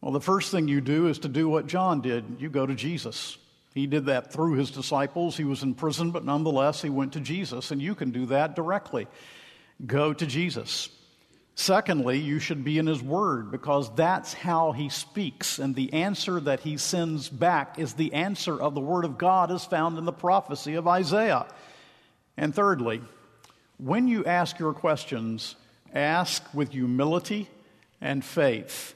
Well, 0.00 0.12
the 0.12 0.20
first 0.20 0.50
thing 0.50 0.68
you 0.68 0.80
do 0.80 1.08
is 1.08 1.18
to 1.20 1.28
do 1.28 1.48
what 1.48 1.66
John 1.66 2.00
did 2.00 2.24
you 2.38 2.48
go 2.48 2.66
to 2.66 2.74
Jesus. 2.74 3.36
He 3.74 3.86
did 3.86 4.06
that 4.06 4.32
through 4.32 4.54
his 4.54 4.70
disciples. 4.70 5.36
He 5.36 5.44
was 5.44 5.62
in 5.62 5.74
prison, 5.74 6.10
but 6.10 6.24
nonetheless, 6.24 6.82
he 6.82 6.90
went 6.90 7.12
to 7.12 7.20
Jesus, 7.20 7.70
and 7.70 7.80
you 7.80 7.94
can 7.94 8.10
do 8.10 8.26
that 8.26 8.56
directly. 8.56 9.06
Go 9.86 10.12
to 10.12 10.26
Jesus. 10.26 10.88
Secondly, 11.54 12.18
you 12.18 12.38
should 12.38 12.64
be 12.64 12.78
in 12.78 12.86
His 12.86 13.02
Word 13.02 13.50
because 13.50 13.94
that's 13.94 14.32
how 14.32 14.72
He 14.72 14.88
speaks, 14.88 15.58
and 15.58 15.74
the 15.74 15.92
answer 15.92 16.40
that 16.40 16.60
He 16.60 16.76
sends 16.76 17.28
back 17.28 17.78
is 17.78 17.94
the 17.94 18.14
answer 18.14 18.60
of 18.60 18.74
the 18.74 18.80
Word 18.80 19.04
of 19.04 19.18
God 19.18 19.50
as 19.50 19.64
found 19.64 19.98
in 19.98 20.04
the 20.04 20.12
prophecy 20.12 20.74
of 20.74 20.88
Isaiah. 20.88 21.46
And 22.36 22.54
thirdly, 22.54 23.02
when 23.78 24.08
you 24.08 24.24
ask 24.24 24.58
your 24.58 24.72
questions, 24.72 25.56
ask 25.94 26.42
with 26.54 26.70
humility 26.70 27.48
and 28.00 28.24
faith, 28.24 28.94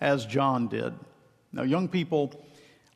as 0.00 0.26
John 0.26 0.68
did. 0.68 0.92
Now, 1.52 1.62
young 1.62 1.88
people, 1.88 2.32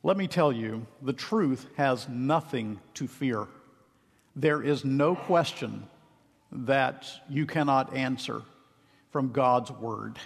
let 0.02 0.16
me 0.16 0.28
tell 0.28 0.52
you, 0.52 0.86
the 1.02 1.12
truth 1.12 1.66
has 1.76 2.08
nothing 2.08 2.78
to 2.94 3.08
fear. 3.08 3.46
There 4.36 4.62
is 4.62 4.84
no 4.84 5.16
question 5.16 5.88
that 6.52 7.08
you 7.28 7.46
cannot 7.46 7.94
answer 7.94 8.42
from 9.10 9.32
God's 9.32 9.70
Word. 9.70 10.18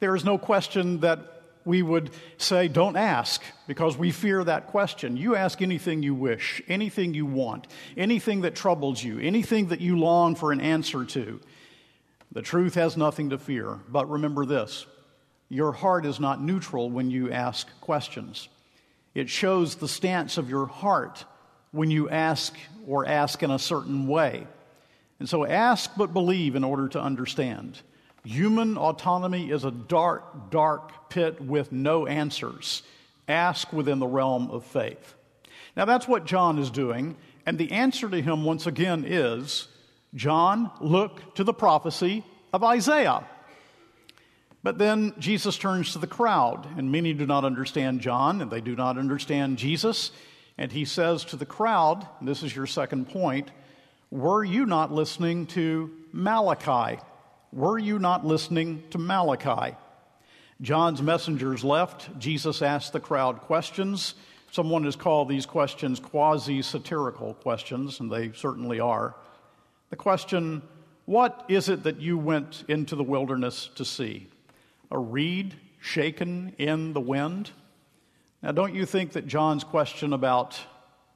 There 0.00 0.16
is 0.16 0.24
no 0.24 0.38
question 0.38 1.00
that 1.00 1.42
we 1.64 1.82
would 1.82 2.10
say, 2.38 2.68
don't 2.68 2.96
ask, 2.96 3.42
because 3.66 3.96
we 3.96 4.10
fear 4.10 4.42
that 4.42 4.66
question. 4.68 5.16
You 5.16 5.36
ask 5.36 5.62
anything 5.62 6.02
you 6.02 6.14
wish, 6.14 6.60
anything 6.66 7.14
you 7.14 7.24
want, 7.26 7.68
anything 7.96 8.40
that 8.40 8.54
troubles 8.54 9.02
you, 9.02 9.20
anything 9.20 9.68
that 9.68 9.80
you 9.80 9.98
long 9.98 10.34
for 10.34 10.52
an 10.52 10.60
answer 10.60 11.04
to. 11.04 11.40
The 12.32 12.42
truth 12.42 12.74
has 12.74 12.96
nothing 12.96 13.30
to 13.30 13.38
fear. 13.38 13.78
But 13.88 14.10
remember 14.10 14.44
this 14.44 14.86
your 15.48 15.72
heart 15.72 16.06
is 16.06 16.18
not 16.18 16.42
neutral 16.42 16.90
when 16.90 17.10
you 17.10 17.30
ask 17.30 17.68
questions. 17.80 18.48
It 19.14 19.28
shows 19.28 19.74
the 19.74 19.88
stance 19.88 20.38
of 20.38 20.48
your 20.48 20.66
heart 20.66 21.26
when 21.72 21.90
you 21.90 22.08
ask 22.08 22.56
or 22.86 23.06
ask 23.06 23.42
in 23.42 23.50
a 23.50 23.58
certain 23.58 24.06
way. 24.06 24.46
And 25.20 25.28
so 25.28 25.44
ask 25.46 25.90
but 25.96 26.14
believe 26.14 26.56
in 26.56 26.64
order 26.64 26.88
to 26.88 27.00
understand. 27.00 27.80
Human 28.24 28.78
autonomy 28.78 29.50
is 29.50 29.64
a 29.64 29.70
dark, 29.70 30.50
dark 30.50 31.10
pit 31.10 31.40
with 31.40 31.72
no 31.72 32.06
answers. 32.06 32.82
Ask 33.26 33.72
within 33.72 33.98
the 33.98 34.06
realm 34.06 34.50
of 34.50 34.64
faith. 34.64 35.14
Now, 35.76 35.84
that's 35.84 36.06
what 36.06 36.24
John 36.24 36.58
is 36.58 36.70
doing. 36.70 37.16
And 37.46 37.58
the 37.58 37.72
answer 37.72 38.08
to 38.08 38.22
him, 38.22 38.44
once 38.44 38.66
again, 38.66 39.04
is 39.06 39.66
John, 40.14 40.70
look 40.80 41.34
to 41.34 41.44
the 41.44 41.54
prophecy 41.54 42.24
of 42.52 42.62
Isaiah. 42.62 43.26
But 44.62 44.78
then 44.78 45.14
Jesus 45.18 45.58
turns 45.58 45.92
to 45.92 45.98
the 45.98 46.06
crowd, 46.06 46.68
and 46.76 46.92
many 46.92 47.14
do 47.14 47.26
not 47.26 47.44
understand 47.44 48.00
John, 48.00 48.40
and 48.40 48.50
they 48.50 48.60
do 48.60 48.76
not 48.76 48.96
understand 48.96 49.58
Jesus. 49.58 50.12
And 50.56 50.70
he 50.70 50.84
says 50.84 51.24
to 51.26 51.36
the 51.36 51.46
crowd, 51.46 52.06
this 52.20 52.44
is 52.44 52.54
your 52.54 52.66
second 52.66 53.08
point, 53.08 53.50
were 54.10 54.44
you 54.44 54.66
not 54.66 54.92
listening 54.92 55.46
to 55.46 55.90
Malachi? 56.12 57.00
Were 57.52 57.78
you 57.78 57.98
not 57.98 58.24
listening 58.24 58.82
to 58.90 58.98
Malachi? 58.98 59.76
John's 60.62 61.02
messengers 61.02 61.62
left. 61.62 62.18
Jesus 62.18 62.62
asked 62.62 62.94
the 62.94 63.00
crowd 63.00 63.40
questions. 63.42 64.14
Someone 64.50 64.84
has 64.84 64.96
called 64.96 65.28
these 65.28 65.44
questions 65.44 66.00
quasi 66.00 66.62
satirical 66.62 67.34
questions, 67.34 68.00
and 68.00 68.10
they 68.10 68.32
certainly 68.32 68.80
are. 68.80 69.14
The 69.90 69.96
question, 69.96 70.62
What 71.04 71.44
is 71.48 71.68
it 71.68 71.82
that 71.82 72.00
you 72.00 72.16
went 72.16 72.64
into 72.68 72.96
the 72.96 73.04
wilderness 73.04 73.68
to 73.74 73.84
see? 73.84 74.28
A 74.90 74.98
reed 74.98 75.54
shaken 75.78 76.54
in 76.56 76.94
the 76.94 77.00
wind? 77.00 77.50
Now, 78.42 78.52
don't 78.52 78.74
you 78.74 78.86
think 78.86 79.12
that 79.12 79.26
John's 79.26 79.62
question 79.62 80.14
about 80.14 80.58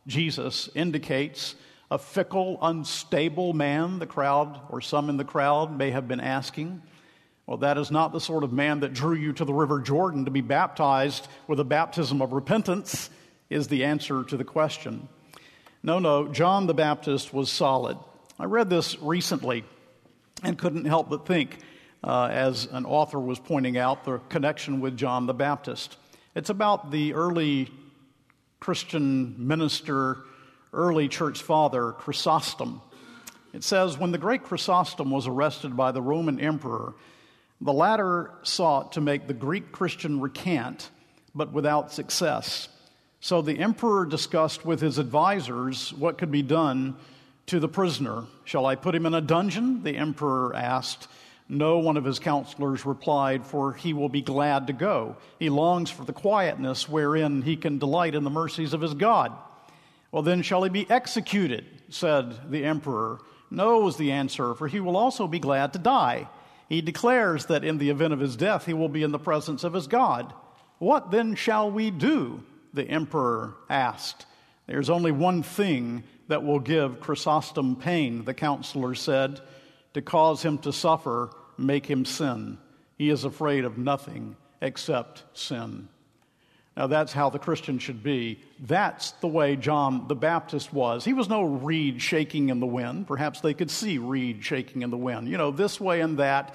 Jesus 0.07 0.69
indicates 0.75 1.55
a 1.91 1.99
fickle, 1.99 2.59
unstable 2.63 3.53
man 3.53 3.99
the 3.99 4.07
crowd 4.07 4.61
or 4.71 4.81
some 4.81 5.09
in 5.09 5.17
the 5.17 5.25
crowd 5.25 5.77
may 5.77 5.91
have 5.91 6.09
been 6.09 6.21
asking? 6.21 6.83
Well, 7.47 7.59
that 7.59 7.79
is 7.79 7.93
not 7.93 8.13
the 8.13 8.21
sort 8.21 8.43
of 8.43 8.53
man 8.53 8.81
that 8.81 8.93
drew 8.93 9.15
you 9.15 9.33
to 9.35 9.45
the 9.45 9.55
River 9.55 9.81
Jordan 9.81 10.25
to 10.25 10.33
be 10.33 10.41
baptized 10.41 11.29
with 11.47 11.61
a 11.61 11.65
baptism 11.65 12.21
of 12.21 12.33
repentance, 12.33 13.09
is 13.49 13.69
the 13.69 13.85
answer 13.85 14.25
to 14.25 14.37
the 14.37 14.45
question. 14.45 15.09
No, 15.83 16.01
no, 16.01 16.27
John 16.27 16.67
the 16.67 16.75
Baptist 16.75 17.33
was 17.33 17.51
solid. 17.51 17.97
I 18.41 18.47
read 18.47 18.69
this 18.69 18.99
recently 19.01 19.65
and 20.43 20.59
couldn't 20.59 20.87
help 20.87 21.09
but 21.09 21.25
think, 21.25 21.59
uh, 22.03 22.29
as 22.33 22.67
an 22.67 22.85
author 22.85 23.21
was 23.21 23.39
pointing 23.39 23.79
out, 23.79 24.05
the 24.05 24.19
connection 24.29 24.81
with 24.81 24.97
John 24.97 25.27
the 25.27 25.35
Baptist. 25.35 25.97
It's 26.35 26.51
about 26.51 26.91
the 26.91 27.15
early 27.15 27.71
Christian 28.59 29.47
minister, 29.47 30.19
early 30.77 31.09
church 31.09 31.43
father, 31.43 31.93
Chrysostom. 31.93 32.81
It 33.53 33.65
says, 33.65 33.99
When 33.99 34.13
the 34.13 34.19
great 34.19 34.45
Chrysostom 34.45 35.11
was 35.11 35.27
arrested 35.27 35.77
by 35.77 35.91
the 35.91 36.03
Roman 36.03 36.39
emperor, 36.39 36.95
the 37.61 37.73
latter 37.73 38.31
sought 38.43 38.93
to 38.93 39.01
make 39.01 39.27
the 39.27 39.35
Greek 39.35 39.73
Christian 39.73 40.21
recant, 40.21 40.91
but 41.35 41.53
without 41.53 41.93
success. 41.93 42.69
So 43.21 43.43
the 43.43 43.59
emperor 43.59 44.05
discussed 44.05 44.65
with 44.65 44.81
his 44.81 44.99
advisors 44.99 45.93
what 45.95 46.19
could 46.19 46.31
be 46.31 46.43
done 46.43 46.97
to 47.47 47.59
the 47.59 47.69
prisoner. 47.69 48.25
Shall 48.45 48.67
I 48.67 48.75
put 48.75 48.95
him 48.95 49.07
in 49.07 49.15
a 49.15 49.21
dungeon? 49.21 49.83
The 49.83 49.97
emperor 49.97 50.55
asked. 50.55 51.09
No, 51.49 51.79
one 51.79 51.97
of 51.97 52.05
his 52.05 52.19
counselors 52.19 52.85
replied, 52.85 53.47
for 53.47 53.73
he 53.73 53.93
will 53.93 54.09
be 54.09 54.21
glad 54.21 54.67
to 54.67 54.73
go. 54.73 55.17
He 55.39 55.49
longs 55.49 55.91
for 55.91 56.05
the 56.05 56.13
quietness 56.13 56.89
wherein 56.89 57.43
he 57.43 57.57
can 57.57 57.79
delight 57.79 58.17
in 58.17 58.25
the 58.25 58.31
mercies 58.31 58.75
of 58.75 58.81
his 58.81 58.95
God. 58.95 59.33
Well, 60.17 60.23
then 60.23 60.41
shall 60.41 60.63
he 60.63 60.71
be 60.71 60.91
executed? 60.91 61.67
said 61.91 62.51
the 62.51 62.65
emperor. 62.65 63.21
No, 63.51 63.81
was 63.81 63.99
the 63.99 64.13
answer, 64.13 64.55
for 64.55 64.67
he 64.67 64.81
will 64.81 64.97
also 64.97 65.29
be 65.29 65.39
glad 65.39 65.75
to 65.75 65.79
die. 65.79 66.27
He 66.71 66.81
declares 66.81 67.45
that 67.47 67.65
in 67.65 67.77
the 67.77 67.91
event 67.91 68.15
of 68.15 68.21
his 68.21 68.35
death, 68.35 68.65
he 68.65 68.73
will 68.73 68.89
be 68.89 69.03
in 69.03 69.13
the 69.13 69.19
presence 69.19 69.63
of 69.63 69.75
his 69.75 69.87
God. 69.87 70.33
What 70.79 71.11
then 71.11 71.35
shall 71.35 71.71
we 71.71 71.91
do? 71.91 72.43
The 72.73 72.89
emperor 72.89 73.57
asked. 73.69 74.25
There's 74.67 74.89
only 74.89 75.13
one 75.13 75.43
thing 75.43 76.03
that 76.29 76.43
will 76.43 76.61
give 76.61 76.99
Chrysostom 77.01 77.77
pain, 77.77 78.25
the 78.25 78.33
counselor 78.33 78.95
said, 78.95 79.43
to 79.93 80.01
cause 80.01 80.43
him 80.43 80.57
to 80.61 80.73
suffer, 80.73 81.29
make 81.59 81.85
him 81.85 82.07
sin. 82.07 82.57
He 82.97 83.11
is 83.11 83.25
afraid 83.25 83.67
of 83.67 83.77
nothing 83.77 84.37
except 84.63 85.25
sin. 85.35 85.91
Now, 86.77 86.87
that's 86.89 87.15
how 87.15 87.31
the 87.31 87.39
Christian 87.39 87.79
should 87.79 88.03
be. 88.03 88.39
That's 88.61 89.13
the 89.13 89.29
way 89.29 89.57
John 89.57 90.09
the 90.09 90.15
Baptist 90.15 90.75
was. 90.75 91.07
He 91.07 91.15
was 91.15 91.29
no 91.29 91.43
reed 91.43 92.03
shaking 92.03 92.51
in 92.51 92.61
the 92.61 92.67
wind. 92.67 93.07
Perhaps 93.07 93.41
they 93.41 93.55
could 93.55 93.71
see 93.71 93.97
reed 93.97 94.45
shaking 94.45 94.83
in 94.83 94.91
the 94.91 94.97
wind. 94.97 95.29
You 95.29 95.39
know, 95.39 95.51
this 95.51 95.81
way 95.81 96.03
and 96.03 96.19
that, 96.19 96.55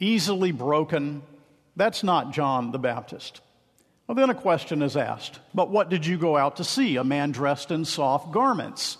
easily 0.00 0.50
broken. 0.50 1.22
That's 1.76 2.02
not 2.02 2.32
John 2.32 2.72
the 2.72 2.78
Baptist. 2.78 3.42
Well, 4.06 4.14
then 4.14 4.30
a 4.30 4.34
question 4.34 4.82
is 4.82 4.96
asked 4.96 5.40
But 5.52 5.70
what 5.70 5.90
did 5.90 6.06
you 6.06 6.16
go 6.16 6.36
out 6.38 6.56
to 6.56 6.64
see? 6.64 6.96
A 6.96 7.04
man 7.04 7.30
dressed 7.30 7.70
in 7.70 7.84
soft 7.84 8.32
garments. 8.32 8.96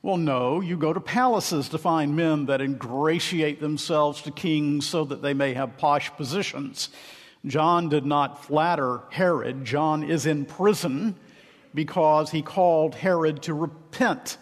Well, 0.00 0.16
no, 0.16 0.60
you 0.60 0.76
go 0.76 0.92
to 0.92 1.00
palaces 1.00 1.68
to 1.68 1.78
find 1.78 2.16
men 2.16 2.46
that 2.46 2.60
ingratiate 2.60 3.60
themselves 3.60 4.22
to 4.22 4.32
kings 4.32 4.86
so 4.86 5.04
that 5.04 5.22
they 5.22 5.32
may 5.32 5.54
have 5.54 5.76
posh 5.76 6.10
positions. 6.16 6.88
John 7.46 7.88
did 7.88 8.06
not 8.06 8.44
flatter 8.44 9.00
Herod. 9.10 9.64
John 9.64 10.04
is 10.04 10.26
in 10.26 10.44
prison 10.44 11.16
because 11.74 12.30
he 12.30 12.42
called 12.42 12.94
Herod 12.94 13.42
to 13.42 13.54
repent. 13.54 14.38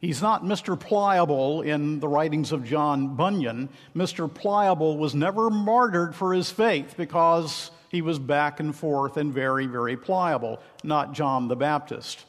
He's 0.00 0.20
not 0.20 0.44
Mr. 0.44 0.78
Pliable 0.78 1.62
in 1.62 2.00
the 2.00 2.08
writings 2.08 2.50
of 2.50 2.64
John 2.64 3.14
Bunyan. 3.14 3.68
Mr. 3.94 4.32
Pliable 4.32 4.98
was 4.98 5.14
never 5.14 5.48
martyred 5.50 6.14
for 6.14 6.34
his 6.34 6.50
faith 6.50 6.94
because 6.96 7.70
he 7.88 8.02
was 8.02 8.18
back 8.18 8.58
and 8.58 8.74
forth 8.74 9.16
and 9.16 9.32
very, 9.32 9.66
very 9.66 9.96
pliable, 9.96 10.60
not 10.82 11.12
John 11.12 11.46
the 11.46 11.54
Baptist. 11.54 12.24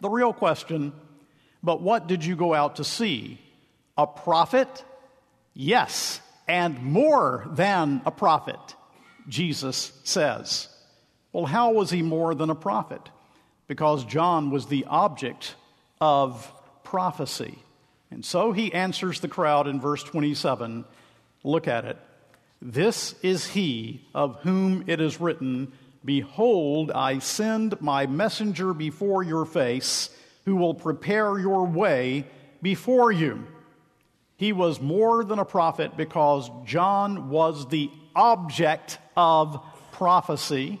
The 0.00 0.10
real 0.10 0.32
question 0.32 0.92
but 1.62 1.80
what 1.80 2.06
did 2.06 2.24
you 2.24 2.36
go 2.36 2.54
out 2.54 2.76
to 2.76 2.84
see? 2.84 3.40
A 3.96 4.06
prophet? 4.06 4.84
Yes, 5.54 6.20
and 6.46 6.80
more 6.82 7.48
than 7.50 8.00
a 8.06 8.10
prophet. 8.10 8.76
Jesus 9.28 9.92
says. 10.04 10.68
Well, 11.32 11.46
how 11.46 11.72
was 11.72 11.90
he 11.90 12.02
more 12.02 12.34
than 12.34 12.50
a 12.50 12.54
prophet? 12.54 13.02
Because 13.66 14.04
John 14.04 14.50
was 14.50 14.66
the 14.66 14.86
object 14.88 15.54
of 16.00 16.50
prophecy. 16.82 17.58
And 18.10 18.24
so 18.24 18.52
he 18.52 18.72
answers 18.72 19.20
the 19.20 19.28
crowd 19.28 19.68
in 19.68 19.80
verse 19.80 20.02
27. 20.02 20.84
Look 21.44 21.68
at 21.68 21.84
it. 21.84 21.98
This 22.60 23.14
is 23.22 23.46
he 23.46 24.06
of 24.14 24.40
whom 24.40 24.84
it 24.86 25.00
is 25.00 25.20
written, 25.20 25.72
Behold, 26.04 26.90
I 26.90 27.18
send 27.18 27.80
my 27.80 28.06
messenger 28.06 28.72
before 28.72 29.22
your 29.22 29.44
face, 29.44 30.10
who 30.44 30.56
will 30.56 30.74
prepare 30.74 31.38
your 31.38 31.66
way 31.66 32.26
before 32.62 33.12
you. 33.12 33.46
He 34.36 34.52
was 34.52 34.80
more 34.80 35.24
than 35.24 35.38
a 35.38 35.44
prophet 35.44 35.96
because 35.96 36.50
John 36.64 37.28
was 37.28 37.68
the 37.68 37.90
object 38.14 38.98
of 39.18 39.60
prophecy, 39.90 40.80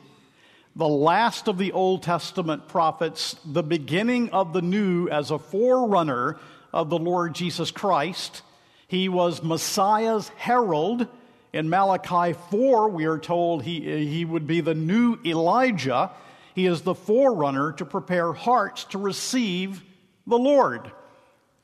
the 0.76 0.86
last 0.86 1.48
of 1.48 1.58
the 1.58 1.72
Old 1.72 2.04
Testament 2.04 2.68
prophets, 2.68 3.34
the 3.44 3.64
beginning 3.64 4.30
of 4.30 4.52
the 4.52 4.62
new 4.62 5.08
as 5.08 5.32
a 5.32 5.40
forerunner 5.40 6.38
of 6.72 6.88
the 6.88 7.00
Lord 7.00 7.34
Jesus 7.34 7.72
Christ. 7.72 8.42
He 8.86 9.08
was 9.08 9.42
Messiah's 9.42 10.28
herald. 10.36 11.08
In 11.52 11.68
Malachi 11.68 12.38
4, 12.50 12.90
we 12.90 13.06
are 13.06 13.18
told 13.18 13.64
he, 13.64 14.06
he 14.06 14.24
would 14.24 14.46
be 14.46 14.60
the 14.60 14.74
new 14.74 15.18
Elijah. 15.24 16.12
He 16.54 16.66
is 16.66 16.82
the 16.82 16.94
forerunner 16.94 17.72
to 17.72 17.84
prepare 17.84 18.32
hearts 18.32 18.84
to 18.84 18.98
receive 18.98 19.82
the 20.28 20.38
Lord. 20.38 20.92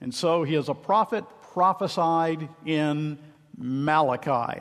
And 0.00 0.12
so 0.12 0.42
he 0.42 0.56
is 0.56 0.68
a 0.68 0.74
prophet 0.74 1.24
prophesied 1.52 2.48
in 2.66 3.20
Malachi. 3.56 4.60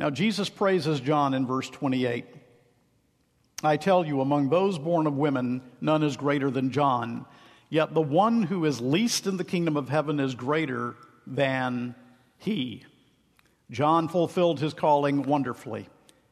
Now, 0.00 0.08
Jesus 0.08 0.48
praises 0.48 0.98
John 0.98 1.34
in 1.34 1.46
verse 1.46 1.68
28. 1.68 2.24
I 3.62 3.76
tell 3.76 4.02
you, 4.02 4.22
among 4.22 4.48
those 4.48 4.78
born 4.78 5.06
of 5.06 5.18
women, 5.18 5.60
none 5.82 6.02
is 6.02 6.16
greater 6.16 6.50
than 6.50 6.70
John. 6.70 7.26
Yet 7.68 7.92
the 7.92 8.00
one 8.00 8.42
who 8.44 8.64
is 8.64 8.80
least 8.80 9.26
in 9.26 9.36
the 9.36 9.44
kingdom 9.44 9.76
of 9.76 9.90
heaven 9.90 10.18
is 10.18 10.34
greater 10.34 10.96
than 11.26 11.94
he. 12.38 12.82
John 13.70 14.08
fulfilled 14.08 14.58
his 14.58 14.72
calling 14.72 15.24
wonderfully. 15.24 15.86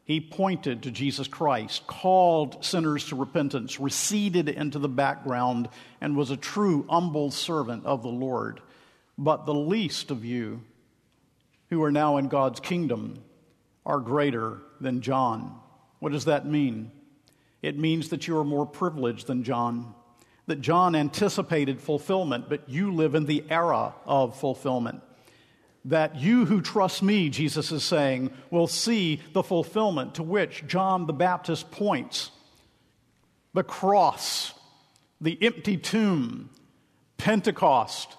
He 0.06 0.18
pointed 0.18 0.84
to 0.84 0.90
Jesus 0.90 1.28
Christ, 1.28 1.86
called 1.86 2.64
sinners 2.64 3.04
to 3.08 3.16
repentance, 3.16 3.78
receded 3.78 4.48
into 4.48 4.78
the 4.78 4.88
background, 4.88 5.68
and 6.00 6.16
was 6.16 6.30
a 6.30 6.38
true, 6.38 6.86
humble 6.88 7.30
servant 7.30 7.84
of 7.84 8.02
the 8.02 8.08
Lord. 8.08 8.62
But 9.18 9.44
the 9.44 9.52
least 9.52 10.10
of 10.10 10.24
you 10.24 10.62
who 11.68 11.82
are 11.82 11.92
now 11.92 12.16
in 12.16 12.28
God's 12.28 12.60
kingdom 12.60 13.24
are 13.88 13.98
greater 13.98 14.58
than 14.80 15.00
John. 15.00 15.58
What 15.98 16.12
does 16.12 16.26
that 16.26 16.46
mean? 16.46 16.92
It 17.62 17.78
means 17.78 18.10
that 18.10 18.28
you 18.28 18.38
are 18.38 18.44
more 18.44 18.66
privileged 18.66 19.26
than 19.26 19.42
John, 19.42 19.94
that 20.46 20.60
John 20.60 20.94
anticipated 20.94 21.80
fulfillment, 21.80 22.48
but 22.48 22.68
you 22.68 22.92
live 22.92 23.14
in 23.14 23.24
the 23.24 23.44
era 23.50 23.94
of 24.06 24.38
fulfillment. 24.38 25.00
That 25.86 26.16
you 26.16 26.44
who 26.44 26.60
trust 26.60 27.02
me, 27.02 27.30
Jesus 27.30 27.72
is 27.72 27.82
saying, 27.82 28.30
will 28.50 28.66
see 28.66 29.22
the 29.32 29.42
fulfillment 29.42 30.16
to 30.16 30.22
which 30.22 30.66
John 30.66 31.06
the 31.06 31.12
Baptist 31.12 31.70
points 31.70 32.30
the 33.54 33.64
cross, 33.64 34.52
the 35.20 35.38
empty 35.40 35.78
tomb, 35.78 36.50
Pentecost, 37.16 38.16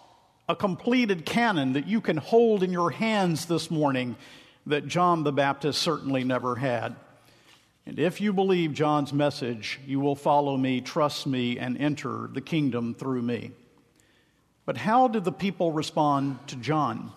a 0.50 0.56
completed 0.56 1.26
canon 1.26 1.74
that 1.74 1.88
you 1.88 2.02
can 2.02 2.18
hold 2.18 2.64
in 2.64 2.74
your 2.74 2.90
hands 2.90 3.46
this 3.46 3.70
morning 3.70 4.18
that 4.70 4.88
John 4.88 5.24
the 5.24 5.32
Baptist 5.32 5.82
certainly 5.82 6.24
never 6.24 6.56
had. 6.56 6.96
And 7.86 8.00
if 8.00 8.22
you 8.22 8.34
believe 8.34 8.74
John's 8.74 9.12
message, 9.12 9.80
you 9.86 10.00
will 10.00 10.16
follow 10.16 10.56
me, 10.56 10.80
trust 10.80 11.26
me, 11.26 11.58
and 11.58 11.78
enter 11.78 12.30
the 12.32 12.42
kingdom 12.42 12.94
through 12.94 13.24
me. 13.24 13.52
But 14.66 14.78
how 14.78 15.08
did 15.08 15.24
the 15.24 15.32
people 15.32 15.72
respond 15.72 16.38
to 16.48 16.56
John? 16.56 17.12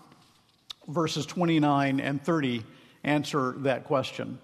Verses 0.89 1.27
29 1.27 2.01
and 2.01 2.23
30 2.23 2.65
answer 3.05 3.53
that 3.59 3.85
question. 3.85 4.39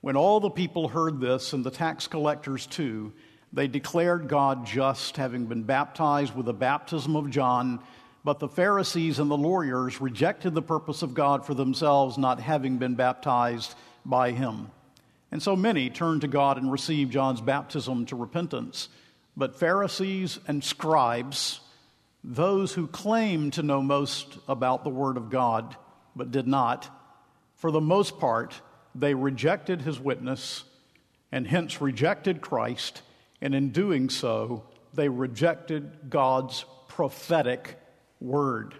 When 0.00 0.16
all 0.16 0.40
the 0.40 0.50
people 0.50 0.88
heard 0.88 1.20
this, 1.20 1.52
and 1.52 1.62
the 1.62 1.70
tax 1.70 2.08
collectors 2.08 2.66
too, 2.66 3.12
they 3.52 3.68
declared 3.68 4.28
God 4.28 4.66
just, 4.66 5.16
having 5.16 5.46
been 5.46 5.62
baptized 5.62 6.34
with 6.34 6.46
the 6.46 6.52
baptism 6.52 7.16
of 7.16 7.30
John. 7.30 7.80
But 8.22 8.38
the 8.38 8.48
Pharisees 8.48 9.18
and 9.18 9.30
the 9.30 9.36
lawyers 9.36 10.00
rejected 10.00 10.54
the 10.54 10.62
purpose 10.62 11.02
of 11.02 11.14
God 11.14 11.46
for 11.46 11.54
themselves, 11.54 12.18
not 12.18 12.40
having 12.40 12.76
been 12.76 12.94
baptized 12.94 13.74
by 14.04 14.32
him. 14.32 14.70
And 15.32 15.42
so 15.42 15.56
many 15.56 15.88
turned 15.90 16.20
to 16.22 16.28
God 16.28 16.58
and 16.58 16.70
received 16.70 17.12
John's 17.12 17.40
baptism 17.40 18.06
to 18.06 18.16
repentance. 18.16 18.88
But 19.36 19.58
Pharisees 19.58 20.38
and 20.46 20.62
scribes, 20.62 21.60
those 22.22 22.74
who 22.74 22.86
claimed 22.86 23.54
to 23.54 23.62
know 23.62 23.80
most 23.80 24.38
about 24.48 24.84
the 24.84 24.90
Word 24.90 25.16
of 25.16 25.30
God 25.30 25.76
but 26.14 26.30
did 26.30 26.46
not, 26.46 26.88
for 27.56 27.70
the 27.70 27.80
most 27.80 28.18
part, 28.18 28.60
they 28.94 29.14
rejected 29.14 29.82
his 29.82 30.00
witness 30.00 30.64
and 31.32 31.46
hence 31.46 31.80
rejected 31.80 32.40
Christ, 32.40 33.02
and 33.40 33.54
in 33.54 33.70
doing 33.70 34.10
so, 34.10 34.64
they 34.92 35.08
rejected 35.08 36.10
God's 36.10 36.64
prophetic 36.88 37.79
word. 38.20 38.74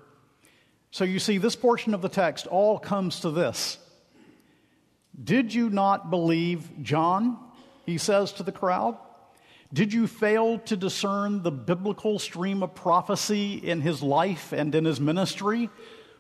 So 0.91 1.05
you 1.05 1.19
see, 1.19 1.39
this 1.39 1.57
portion 1.57 1.95
of 1.95 2.03
the 2.03 2.09
text 2.09 2.47
all 2.47 2.79
comes 2.79 3.21
to 3.21 3.31
this 3.31 3.79
did 5.23 5.53
you 5.53 5.69
not 5.71 6.11
believe 6.11 6.83
John? 6.83 7.37
He 7.85 7.99
says 7.99 8.33
to 8.35 8.43
the 8.43 8.53
crowd. 8.53 8.97
Did 9.73 9.93
you 9.93 10.07
fail 10.07 10.59
to 10.61 10.77
discern 10.77 11.43
the 11.43 11.51
biblical 11.51 12.19
stream 12.19 12.63
of 12.63 12.75
prophecy 12.75 13.55
in 13.55 13.81
his 13.81 14.03
life 14.03 14.53
and 14.53 14.75
in 14.75 14.85
his 14.85 15.01
ministry? 15.01 15.69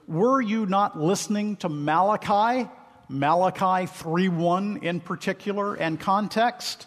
Were 0.06 0.40
you 0.40 0.66
not 0.66 0.98
listening 0.98 1.56
to 1.56 1.68
Malachi, 1.68 2.68
Malachi 3.08 3.86
3:1 3.86 4.82
in 4.82 5.00
particular 5.00 5.74
and 5.74 5.98
context? 5.98 6.86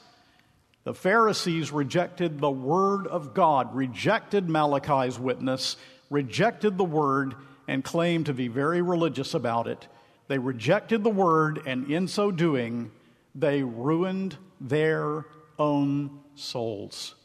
The 0.84 0.94
Pharisees 0.94 1.72
rejected 1.72 2.40
the 2.40 2.52
word 2.52 3.08
of 3.08 3.34
God, 3.34 3.74
rejected 3.74 4.50
Malachi's 4.50 5.18
witness, 5.18 5.78
rejected 6.14 6.78
the 6.78 6.86
word 6.86 7.36
and 7.68 7.84
claimed 7.84 8.28
to 8.28 8.34
be 8.34 8.48
very 8.48 8.82
religious 8.82 9.34
about 9.34 9.68
it. 9.68 9.88
They 10.28 10.38
rejected 10.38 11.04
the 11.04 11.10
word, 11.10 11.62
and 11.66 11.92
in 11.92 12.08
so 12.08 12.32
doing, 12.32 12.92
they 13.36 13.64
ruined 13.64 14.38
their 14.62 15.26
own 15.60 16.22
souls. 16.36 17.16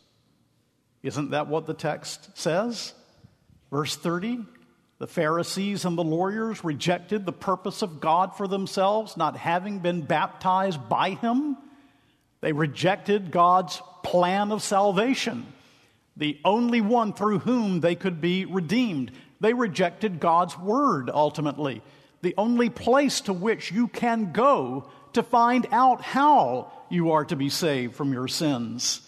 Isn't 1.02 1.30
that 1.30 1.48
what 1.48 1.66
the 1.66 1.74
text 1.74 2.36
says? 2.36 2.94
Verse 3.70 3.94
30 3.94 4.40
The 4.98 5.06
Pharisees 5.06 5.84
and 5.84 5.96
the 5.96 6.04
lawyers 6.04 6.64
rejected 6.64 7.24
the 7.24 7.32
purpose 7.32 7.82
of 7.82 8.00
God 8.00 8.36
for 8.36 8.48
themselves, 8.48 9.16
not 9.16 9.36
having 9.36 9.78
been 9.78 10.02
baptized 10.02 10.88
by 10.88 11.10
Him. 11.10 11.56
They 12.40 12.52
rejected 12.52 13.30
God's 13.30 13.80
plan 14.02 14.52
of 14.52 14.62
salvation, 14.62 15.46
the 16.18 16.38
only 16.44 16.82
one 16.82 17.14
through 17.14 17.38
whom 17.38 17.80
they 17.80 17.94
could 17.94 18.20
be 18.20 18.44
redeemed. 18.44 19.12
They 19.40 19.54
rejected 19.54 20.20
God's 20.20 20.58
word 20.58 21.10
ultimately 21.12 21.80
the 22.20 22.34
only 22.36 22.68
place 22.68 23.20
to 23.22 23.32
which 23.32 23.70
you 23.70 23.88
can 23.88 24.32
go 24.32 24.90
to 25.12 25.22
find 25.22 25.66
out 25.70 26.02
how 26.02 26.72
you 26.90 27.12
are 27.12 27.24
to 27.24 27.36
be 27.36 27.48
saved 27.48 27.94
from 27.94 28.12
your 28.12 28.28
sins. 28.28 29.00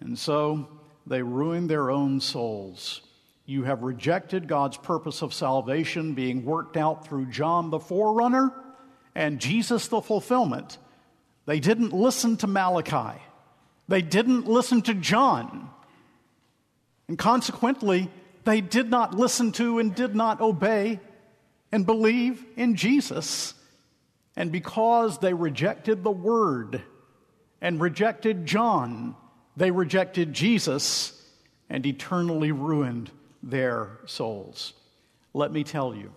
And 0.00 0.18
so 0.18 0.68
they 1.06 1.22
ruin 1.22 1.66
their 1.66 1.90
own 1.90 2.20
souls. 2.20 3.02
You 3.46 3.64
have 3.64 3.82
rejected 3.82 4.48
God's 4.48 4.76
purpose 4.76 5.22
of 5.22 5.34
salvation 5.34 6.14
being 6.14 6.44
worked 6.44 6.76
out 6.76 7.06
through 7.06 7.26
John 7.26 7.70
the 7.70 7.80
forerunner 7.80 8.52
and 9.14 9.40
Jesus 9.40 9.88
the 9.88 10.00
fulfillment. 10.00 10.78
They 11.46 11.60
didn't 11.60 11.92
listen 11.92 12.36
to 12.38 12.46
Malachi. 12.46 13.20
They 13.88 14.02
didn't 14.02 14.46
listen 14.46 14.82
to 14.82 14.94
John. 14.94 15.68
And 17.10 17.18
consequently, 17.18 18.08
they 18.44 18.60
did 18.60 18.88
not 18.88 19.16
listen 19.16 19.50
to 19.54 19.80
and 19.80 19.92
did 19.92 20.14
not 20.14 20.40
obey 20.40 21.00
and 21.72 21.84
believe 21.84 22.44
in 22.56 22.76
Jesus. 22.76 23.52
And 24.36 24.52
because 24.52 25.18
they 25.18 25.34
rejected 25.34 26.04
the 26.04 26.12
Word 26.12 26.80
and 27.60 27.80
rejected 27.80 28.46
John, 28.46 29.16
they 29.56 29.72
rejected 29.72 30.32
Jesus 30.32 31.20
and 31.68 31.84
eternally 31.84 32.52
ruined 32.52 33.10
their 33.42 33.98
souls. 34.06 34.72
Let 35.34 35.50
me 35.50 35.64
tell 35.64 35.96
you, 35.96 36.12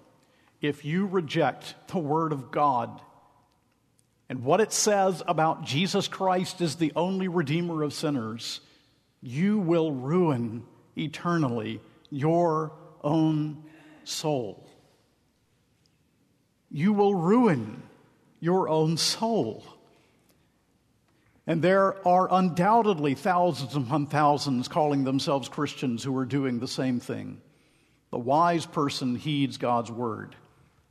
if 0.61 0.85
you 0.85 1.07
reject 1.07 1.73
the 1.87 1.97
Word 1.97 2.31
of 2.31 2.51
God 2.51 3.01
and 4.29 4.43
what 4.43 4.61
it 4.61 4.71
says 4.71 5.23
about 5.27 5.65
Jesus 5.65 6.07
Christ 6.07 6.61
as 6.61 6.75
the 6.75 6.93
only 6.95 7.29
Redeemer 7.29 7.81
of 7.81 7.95
sinners, 7.95 8.59
you 9.23 9.57
will 9.57 9.91
ruin 9.91 10.67
eternally 10.97 11.79
your 12.09 12.71
own 13.03 13.63
soul 14.03 14.63
you 16.73 16.91
will 16.91 17.13
ruin 17.13 17.83
your 18.39 18.67
own 18.67 18.97
soul. 18.97 19.63
And 21.45 21.61
there 21.61 22.05
are 22.05 22.27
undoubtedly 22.31 23.13
thousands 23.13 23.75
upon 23.75 24.07
thousands 24.07 24.67
calling 24.67 25.03
themselves 25.03 25.47
Christians 25.47 26.03
who 26.03 26.17
are 26.17 26.25
doing 26.25 26.59
the 26.59 26.67
same 26.67 26.99
thing. 26.99 27.41
The 28.09 28.17
wise 28.17 28.65
person 28.65 29.15
heeds 29.15 29.57
God's 29.57 29.91
word. 29.91 30.35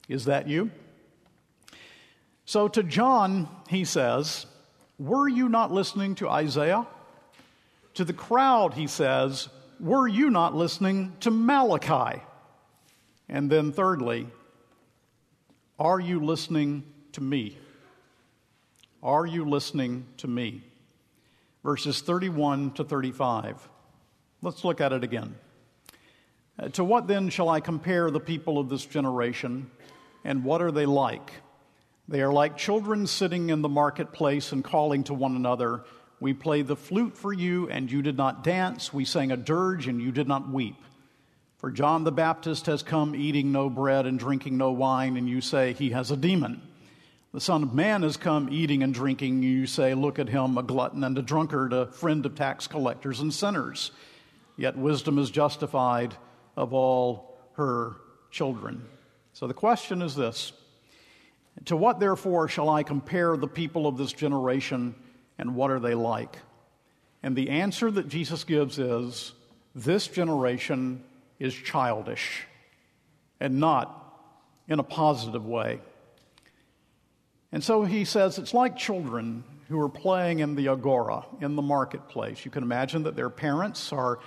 Is 0.09 0.27
that 0.27 0.49
you? 0.49 0.71
So 2.45 2.69
to 2.69 2.83
John, 2.83 3.49
he 3.69 3.85
says, 3.85 4.47
Were 4.99 5.29
you 5.29 5.49
not 5.49 5.73
listening 5.73 6.15
to 6.17 6.29
Isaiah? 6.29 6.87
To 7.95 8.05
the 8.05 8.13
crowd, 8.13 8.75
he 8.75 8.87
says, 8.87 9.49
Were 9.83 10.07
you 10.07 10.31
not 10.31 10.55
listening 10.55 11.17
to 11.21 11.33
Malachi? 11.33 12.23
And 13.29 13.51
then, 13.51 13.73
thirdly, 13.73 14.29
are 15.77 15.99
you 15.99 16.25
listening 16.25 16.85
to 17.15 17.21
me? 17.21 17.59
Are 19.03 19.27
you 19.27 19.45
listening 19.45 20.07
to 20.19 20.29
me? 20.29 20.63
Verses 21.65 22.01
31 22.01 22.75
to 22.75 22.85
35. 22.85 23.69
Let's 24.41 24.65
look 24.65 24.81
at 24.81 24.93
it 24.93 25.03
again. 25.03 25.35
Uh, 26.61 26.69
to 26.69 26.85
what 26.85 27.09
then 27.09 27.29
shall 27.29 27.49
I 27.49 27.59
compare 27.59 28.09
the 28.13 28.21
people 28.21 28.61
of 28.61 28.69
this 28.69 28.87
generation, 28.87 29.69
and 30.23 30.45
what 30.45 30.63
are 30.63 30.71
they 30.71 30.87
like? 30.87 31.33
They 32.07 32.21
are 32.23 32.33
like 32.33 32.57
children 32.57 33.09
sitting 33.09 33.51
in 33.51 33.63
the 33.63 33.69
marketplace 33.69 34.53
and 34.53 34.63
calling 34.63 35.03
to 35.05 35.15
one 35.15 35.35
another. 35.35 35.83
We 36.23 36.35
played 36.35 36.69
the 36.69 36.77
flute 36.77 37.17
for 37.17 37.33
you, 37.33 37.69
and 37.69 37.91
you 37.91 38.01
did 38.01 38.17
not 38.17 38.45
dance. 38.45 38.93
We 38.93 39.05
sang 39.05 39.33
a 39.33 39.37
dirge, 39.37 39.89
and 39.89 40.01
you 40.01 40.13
did 40.13 40.29
not 40.29 40.49
weep. 40.49 40.77
For 41.59 41.73
John 41.73 42.05
the 42.05 42.13
Baptist 42.13 42.67
has 42.67 42.85
come 42.85 43.17
eating 43.17 43.51
no 43.51 43.69
bread 43.69 44.07
and 44.07 44.21
drinking 44.21 44.57
no 44.57 44.71
wine, 44.71 45.17
and 45.17 45.29
you 45.29 45.41
say 45.41 45.73
he 45.73 45.91
has 45.91 46.13
a 46.13 46.17
demon. 46.17 46.63
The 47.33 47.41
Son 47.41 47.65
of 47.65 47.75
Man 47.75 48.05
has 48.05 48.17
come 48.17 48.49
eating 48.53 48.85
and 48.85 48.95
drinking, 48.95 49.35
and 49.35 49.43
you 49.43 49.67
say, 49.67 49.95
Look 49.95 50.21
at 50.21 50.29
him, 50.29 50.57
a 50.57 50.63
glutton 50.63 51.03
and 51.03 51.19
a 51.19 51.23
drunkard, 51.23 51.73
a 51.73 51.87
friend 51.87 52.25
of 52.25 52.37
tax 52.37 52.69
collectors 52.69 53.19
and 53.19 53.35
sinners. 53.35 53.91
Yet 54.57 54.79
wisdom 54.79 55.19
is 55.19 55.29
justified 55.29 56.15
of 56.57 56.73
all 56.73 57.37
her 57.55 57.97
children. 58.31 58.87
So 59.33 59.49
the 59.49 59.55
question 59.55 60.01
is 60.01 60.15
this 60.15 60.53
To 61.65 61.77
what, 61.77 61.99
therefore, 61.99 62.47
shall 62.47 62.71
I 62.71 62.85
compare 62.85 63.37
the 63.37 63.49
people 63.49 63.89
of 63.89 63.99
this 63.99 64.13
generation, 64.13 64.95
and 65.39 65.55
what 65.55 65.71
are 65.71 65.81
they 65.81 65.95
like? 65.95 66.37
And 67.23 67.37
the 67.37 67.51
answer 67.51 67.91
that 67.91 68.09
Jesus 68.09 68.45
gives 68.45 68.79
is 68.79 69.33
this 69.75 70.07
generation 70.09 71.05
is 71.39 71.55
childish 71.55 72.47
and 73.41 73.59
not 73.59 73.99
in 74.69 74.79
a 74.79 74.85
positive 74.85 75.47
way. 75.47 75.81
And 77.51 77.63
so 77.63 77.85
he 77.85 78.05
says 78.05 78.39
it's 78.39 78.55
like 78.55 78.77
children 78.77 79.45
who 79.69 79.81
are 79.81 79.89
playing 79.89 80.41
in 80.41 80.55
the 80.55 80.69
agora, 80.69 81.25
in 81.41 81.57
the 81.57 81.63
marketplace. 81.63 82.45
You 82.45 82.51
can 82.51 82.63
imagine 82.63 83.05
that 83.05 83.17
their 83.17 83.31
parents 83.31 83.93
are 83.93 84.19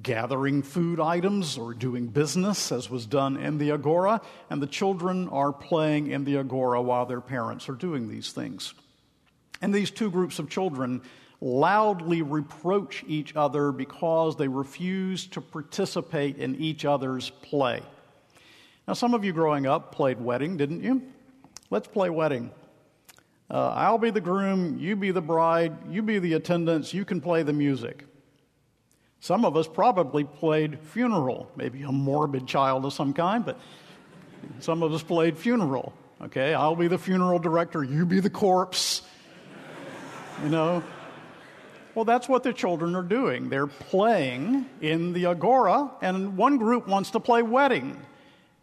gathering 0.00 0.62
food 0.62 1.00
items 1.00 1.58
or 1.58 1.74
doing 1.74 2.06
business, 2.06 2.70
as 2.70 2.88
was 2.88 3.06
done 3.06 3.36
in 3.36 3.58
the 3.58 3.72
agora, 3.72 4.20
and 4.50 4.62
the 4.62 4.66
children 4.66 5.28
are 5.30 5.52
playing 5.52 6.08
in 6.10 6.24
the 6.24 6.36
agora 6.36 6.80
while 6.80 7.06
their 7.06 7.20
parents 7.20 7.68
are 7.68 7.74
doing 7.74 8.08
these 8.08 8.32
things. 8.32 8.74
And 9.60 9.74
these 9.74 9.90
two 9.90 10.10
groups 10.10 10.38
of 10.38 10.48
children 10.48 11.02
loudly 11.40 12.22
reproach 12.22 13.04
each 13.06 13.36
other 13.36 13.70
because 13.72 14.36
they 14.36 14.48
refuse 14.48 15.26
to 15.28 15.40
participate 15.40 16.38
in 16.38 16.56
each 16.56 16.84
other's 16.84 17.30
play. 17.30 17.82
Now, 18.86 18.94
some 18.94 19.14
of 19.14 19.24
you 19.24 19.32
growing 19.32 19.66
up 19.66 19.94
played 19.94 20.20
wedding, 20.20 20.56
didn't 20.56 20.82
you? 20.82 21.02
Let's 21.70 21.86
play 21.86 22.10
wedding. 22.10 22.50
Uh, 23.50 23.70
I'll 23.70 23.98
be 23.98 24.10
the 24.10 24.20
groom, 24.20 24.78
you 24.78 24.94
be 24.96 25.10
the 25.10 25.22
bride, 25.22 25.72
you 25.90 26.02
be 26.02 26.18
the 26.18 26.34
attendants, 26.34 26.92
you 26.92 27.04
can 27.04 27.20
play 27.20 27.42
the 27.42 27.52
music. 27.52 28.04
Some 29.20 29.44
of 29.44 29.56
us 29.56 29.66
probably 29.66 30.24
played 30.24 30.78
funeral, 30.80 31.50
maybe 31.56 31.82
a 31.82 31.92
morbid 31.92 32.46
child 32.46 32.84
of 32.84 32.92
some 32.92 33.12
kind, 33.12 33.44
but 33.44 33.58
some 34.60 34.82
of 34.82 34.92
us 34.92 35.02
played 35.02 35.38
funeral. 35.38 35.92
Okay, 36.20 36.52
I'll 36.52 36.76
be 36.76 36.88
the 36.88 36.98
funeral 36.98 37.38
director, 37.38 37.82
you 37.82 38.04
be 38.04 38.20
the 38.20 38.30
corpse. 38.30 39.02
You 40.42 40.50
know? 40.50 40.82
Well, 41.94 42.04
that's 42.04 42.28
what 42.28 42.44
the 42.44 42.52
children 42.52 42.94
are 42.94 43.02
doing. 43.02 43.48
They're 43.48 43.66
playing 43.66 44.66
in 44.80 45.12
the 45.12 45.26
agora, 45.26 45.90
and 46.00 46.36
one 46.36 46.56
group 46.56 46.86
wants 46.86 47.10
to 47.10 47.20
play 47.20 47.42
wedding. 47.42 48.00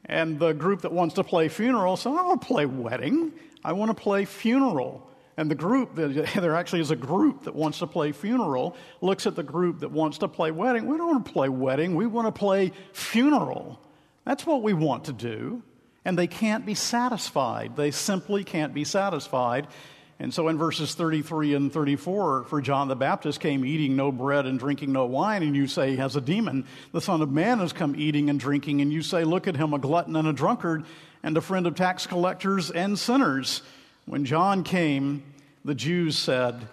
And 0.05 0.39
the 0.39 0.53
group 0.53 0.81
that 0.81 0.93
wants 0.93 1.15
to 1.15 1.23
play 1.23 1.49
funeral 1.49 1.97
says, 1.97 2.13
I 2.13 2.15
don't 2.15 2.27
want 2.27 2.41
to 2.41 2.47
play 2.47 2.65
wedding, 2.65 3.33
I 3.63 3.73
want 3.73 3.89
to 3.89 4.01
play 4.01 4.23
funeral. 4.23 5.09
And 5.35 5.51
the 5.51 5.55
group, 5.55 5.91
there 5.95 6.55
actually 6.55 6.79
is 6.79 6.91
a 6.91 6.95
group 6.95 7.43
that 7.43 7.53
wants 7.53 7.79
to 7.79 7.87
play 7.87 8.13
funeral, 8.13 8.77
looks 9.01 9.27
at 9.27 9.35
the 9.35 9.43
group 9.43 9.79
that 9.79 9.91
wants 9.91 10.19
to 10.19 10.29
play 10.29 10.51
wedding. 10.51 10.85
We 10.85 10.97
don't 10.97 11.07
want 11.07 11.25
to 11.25 11.33
play 11.33 11.49
wedding, 11.49 11.95
we 11.95 12.05
want 12.05 12.33
to 12.33 12.39
play 12.39 12.71
funeral. 12.93 13.81
That's 14.23 14.45
what 14.45 14.63
we 14.63 14.73
want 14.73 15.05
to 15.05 15.13
do. 15.13 15.61
And 16.05 16.17
they 16.17 16.27
can't 16.27 16.65
be 16.65 16.75
satisfied. 16.75 17.75
They 17.75 17.91
simply 17.91 18.43
can't 18.43 18.73
be 18.73 18.85
satisfied. 18.85 19.67
And 20.17 20.33
so 20.33 20.47
in 20.47 20.57
verses 20.57 20.95
33 20.95 21.55
and 21.55 21.73
34, 21.73 22.45
for 22.45 22.61
John 22.61 22.87
the 22.87 22.95
Baptist 22.95 23.41
came 23.41 23.65
eating 23.65 23.97
no 23.97 24.13
bread 24.13 24.45
and 24.45 24.57
drinking 24.57 24.93
no 24.93 25.05
wine, 25.05 25.43
and 25.43 25.55
you 25.55 25.67
say 25.67 25.91
he 25.91 25.97
has 25.97 26.15
a 26.15 26.21
demon. 26.21 26.65
The 26.93 27.01
Son 27.01 27.21
of 27.21 27.31
Man 27.31 27.59
has 27.59 27.73
come 27.73 27.95
eating 27.97 28.29
and 28.29 28.39
drinking, 28.39 28.79
and 28.79 28.93
you 28.93 29.01
say, 29.01 29.25
Look 29.25 29.47
at 29.47 29.57
him, 29.57 29.73
a 29.73 29.79
glutton 29.79 30.15
and 30.15 30.27
a 30.27 30.33
drunkard, 30.33 30.85
and 31.21 31.35
a 31.35 31.41
friend 31.41 31.67
of 31.67 31.75
tax 31.75 32.07
collectors 32.07 32.71
and 32.71 32.97
sinners. 32.97 33.61
When 34.05 34.23
John 34.23 34.63
came, 34.63 35.23
the 35.65 35.75
Jews 35.75 36.17
said, 36.17 36.65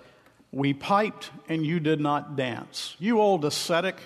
We 0.52 0.72
piped 0.72 1.30
and 1.48 1.66
you 1.66 1.80
did 1.80 2.00
not 2.00 2.36
dance. 2.36 2.94
You 3.00 3.20
old 3.20 3.44
ascetic, 3.44 3.96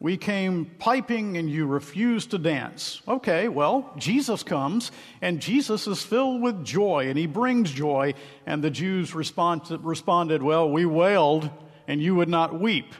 we 0.00 0.16
came 0.16 0.66
piping 0.78 1.36
and 1.36 1.50
you 1.50 1.66
refused 1.66 2.30
to 2.30 2.38
dance. 2.38 3.02
Okay, 3.08 3.48
well, 3.48 3.92
Jesus 3.96 4.44
comes 4.44 4.92
and 5.20 5.40
Jesus 5.40 5.88
is 5.88 6.02
filled 6.04 6.40
with 6.40 6.64
joy 6.64 7.08
and 7.08 7.18
he 7.18 7.26
brings 7.26 7.72
joy. 7.72 8.14
And 8.46 8.62
the 8.62 8.70
Jews 8.70 9.12
respond, 9.12 9.62
responded, 9.82 10.40
Well, 10.40 10.70
we 10.70 10.86
wailed 10.86 11.50
and 11.88 12.00
you 12.00 12.14
would 12.14 12.28
not 12.28 12.60
weep. 12.60 12.94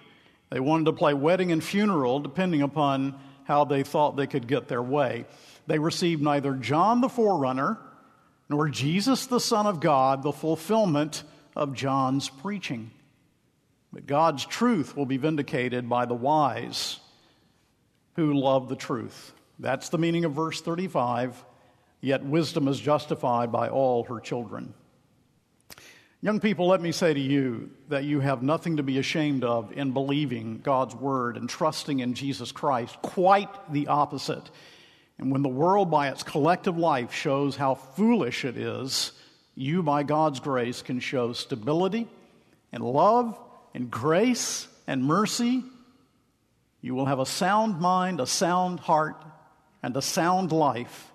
They 0.51 0.59
wanted 0.59 0.87
to 0.87 0.93
play 0.93 1.15
wedding 1.15 1.53
and 1.53 1.63
funeral 1.63 2.19
depending 2.19 2.63
upon 2.63 3.15
how 3.45 3.65
they 3.65 3.85
thought 3.85 4.17
they 4.17 4.27
could 4.27 4.49
get 4.49 4.67
their 4.67 4.83
way. 4.83 5.27
They 5.69 5.79
received 5.79 6.21
neither 6.21 6.55
John 6.55 7.01
the 7.01 7.09
forerunner 7.09 7.79
nor 8.49 8.69
Jesus 8.69 9.27
the 9.27 9.41
Son 9.41 9.67
of 9.67 9.79
God, 9.79 10.23
the 10.23 10.33
fulfillment 10.33 11.23
of 11.55 11.75
John's 11.75 12.29
preaching. 12.29 12.91
But 13.93 14.07
God's 14.07 14.45
truth 14.45 14.97
will 14.97 15.07
be 15.07 15.17
vindicated 15.17 15.89
by 15.89 16.05
the 16.07 16.15
wise 16.15 17.01
who 18.17 18.35
love 18.35 18.69
the 18.69 18.77
truth. 18.77 19.33
That's 19.59 19.89
the 19.89 19.99
meaning 19.99 20.25
of 20.25 20.33
verse 20.33 20.61
35. 20.61 21.45
Yet 22.01 22.25
wisdom 22.25 22.69
is 22.69 22.79
justified 22.79 23.51
by 23.51 23.69
all 23.69 24.05
her 24.05 24.21
children. 24.21 24.75
Young 26.21 26.41
people, 26.41 26.67
let 26.67 26.81
me 26.81 26.91
say 26.91 27.15
to 27.15 27.21
you 27.21 27.71
that 27.89 28.05
you 28.05 28.21
have 28.21 28.43
nothing 28.43 28.79
to 28.79 28.83
be 28.83 28.99
ashamed 28.99 29.45
of 29.45 29.73
in 29.73 29.93
believing 29.93 30.59
God's 30.59 30.95
word 30.95 31.37
and 31.37 31.49
trusting 31.49 32.01
in 32.01 32.15
Jesus 32.15 32.51
Christ. 32.51 33.01
Quite 33.03 33.73
the 33.73 33.87
opposite. 33.87 34.51
And 35.19 35.31
when 35.31 35.43
the 35.43 35.49
world, 35.49 35.91
by 35.91 36.09
its 36.09 36.25
collective 36.25 36.77
life, 36.77 37.13
shows 37.13 37.57
how 37.57 37.75
foolish 37.77 38.45
it 38.45 38.57
is, 38.57 39.13
you, 39.55 39.83
by 39.83 40.03
God's 40.03 40.41
grace, 40.41 40.83
can 40.83 41.01
show 41.01 41.33
stability 41.33 42.09
and 42.73 42.83
love 42.83 43.39
and 43.75 43.91
grace 43.91 44.69
and 44.87 45.05
mercy. 45.05 45.65
You 46.81 46.95
will 46.95 47.07
have 47.07 47.19
a 47.19 47.27
sound 47.27 47.81
mind, 47.81 48.21
a 48.21 48.27
sound 48.27 48.81
heart, 48.81 49.23
and 49.83 49.97
a 49.97 50.03
sound 50.03 50.53
life. 50.53 51.13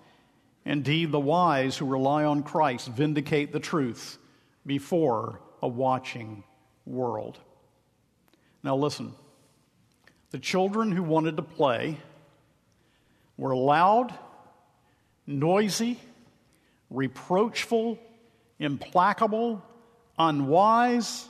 Indeed, 0.64 1.12
the 1.12 1.20
wise 1.20 1.76
who 1.76 1.86
rely 1.86 2.24
on 2.24 2.42
Christ 2.42 2.88
vindicate 2.88 3.52
the 3.52 3.60
truth 3.60 4.18
before 4.64 5.40
a 5.62 5.68
watching 5.68 6.44
world. 6.86 7.38
Now, 8.62 8.76
listen 8.76 9.14
the 10.30 10.38
children 10.38 10.90
who 10.90 11.02
wanted 11.02 11.36
to 11.36 11.42
play 11.42 11.96
were 13.36 13.54
loud, 13.54 14.12
noisy, 15.26 16.00
reproachful, 16.90 17.98
implacable, 18.58 19.62
unwise, 20.18 21.28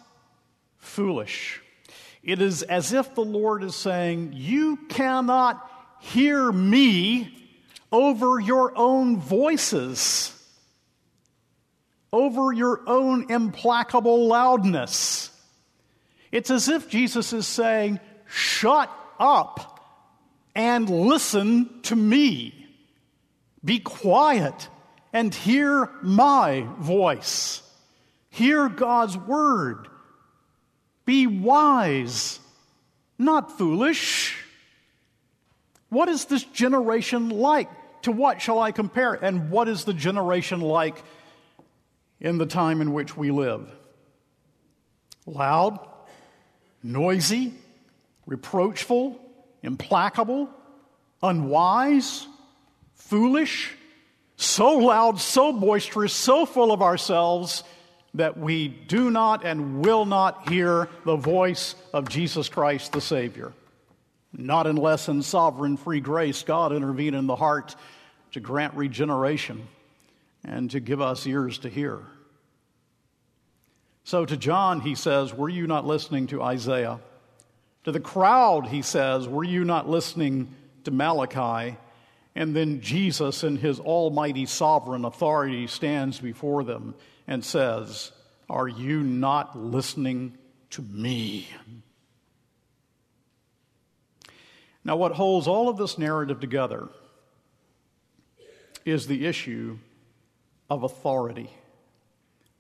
foolish. 0.85 1.61
It 2.23 2.40
is 2.40 2.62
as 2.62 2.92
if 2.92 3.14
the 3.14 3.25
Lord 3.25 3.62
is 3.62 3.75
saying, 3.75 4.33
You 4.35 4.77
cannot 4.88 5.70
hear 6.01 6.51
me 6.51 7.44
over 7.92 8.40
your 8.40 8.77
own 8.77 9.18
voices, 9.18 10.33
over 12.12 12.53
your 12.53 12.81
own 12.87 13.31
implacable 13.31 14.27
loudness. 14.27 15.31
It's 16.33 16.51
as 16.51 16.68
if 16.68 16.88
Jesus 16.88 17.33
is 17.33 17.47
saying, 17.47 18.01
Shut 18.27 18.90
up 19.20 19.75
and 20.55 20.88
listen 20.88 21.83
to 21.83 21.97
me. 21.97 22.66
Be 23.64 23.79
quiet 23.79 24.68
and 25.12 25.35
hear 25.35 25.88
my 26.03 26.66
voice. 26.79 27.62
Hear 28.31 28.68
God's 28.68 29.16
word. 29.16 29.88
Be 31.05 31.27
wise, 31.27 32.40
not 33.19 33.59
foolish. 33.59 34.37
What 35.88 36.09
is 36.09 36.25
this 36.27 36.45
generation 36.45 37.31
like? 37.31 37.69
To 38.03 38.12
what 38.12 38.43
shall 38.43 38.59
I 38.59 38.73
compare? 38.73 39.14
And 39.14 39.51
what 39.51 39.69
is 39.69 39.85
the 39.85 39.95
generation 39.95 40.61
like 40.61 41.03
in 42.21 42.38
the 42.38 42.47
time 42.47 42.81
in 42.81 42.93
which 42.93 43.17
we 43.17 43.31
live? 43.31 43.71
Loud, 45.27 45.79
noisy, 46.83 47.55
reproachful, 48.27 49.19
implacable, 49.62 50.51
unwise, 51.23 52.27
foolish, 52.95 53.73
so 54.37 54.77
loud, 54.79 55.21
so 55.21 55.53
boisterous, 55.53 56.12
so 56.12 56.45
full 56.45 56.73
of 56.73 56.83
ourselves 56.83 57.62
that 58.14 58.38
we 58.38 58.68
do 58.68 59.11
not 59.11 59.44
and 59.44 59.83
will 59.85 60.07
not 60.07 60.48
hear 60.48 60.88
the 61.05 61.16
voice 61.16 61.74
of 61.92 62.09
Jesus 62.09 62.48
Christ 62.48 62.92
the 62.92 63.00
Savior. 63.00 63.53
Not 64.33 64.66
unless 64.66 65.09
in 65.09 65.22
sovereign 65.22 65.77
free 65.77 66.00
grace 66.00 66.42
God 66.42 66.72
intervene 66.72 67.14
in 67.14 67.27
the 67.27 67.37
heart 67.37 67.74
to 68.33 68.40
grant 68.40 68.74
regeneration 68.74 69.66
and 70.44 70.70
to 70.70 70.81
give 70.81 71.00
us 71.00 71.27
ears 71.27 71.59
to 71.59 71.68
hear. 71.68 72.00
So 74.05 74.27
to 74.27 74.37
John, 74.37 74.81
he 74.81 74.94
says, 74.94 75.33
Were 75.33 75.48
you 75.48 75.66
not 75.66 75.87
listening 75.87 76.27
to 76.29 76.42
Isaiah? 76.42 77.00
To 77.85 77.92
the 77.92 78.00
crowd, 78.00 78.66
he 78.66 78.83
says, 78.83 79.29
Were 79.29 79.44
you 79.44 79.64
not 79.64 79.88
listening 79.88 80.55
to 80.85 80.90
Malachi? 80.90 81.77
And 82.35 82.55
then 82.55 82.81
Jesus, 82.81 83.44
in 83.44 83.57
his 83.57 83.79
almighty 83.79 84.47
sovereign 84.47 85.05
authority, 85.05 85.66
stands 85.66 86.18
before 86.18 86.64
them 86.64 86.94
and 87.27 87.44
says, 87.44 88.11
Are 88.51 88.68
you 88.68 89.03
not 89.03 89.57
listening 89.57 90.37
to 90.70 90.83
me? 90.83 91.49
Now, 94.85 94.97
what 94.97 95.12
holds 95.12 95.47
all 95.47 95.68
of 95.68 95.79
this 95.79 95.97
narrative 95.97 96.40
together 96.40 96.88
is 98.85 99.07
the 99.07 99.27
issue 99.27 99.79
of 100.68 100.83
authority. 100.83 101.51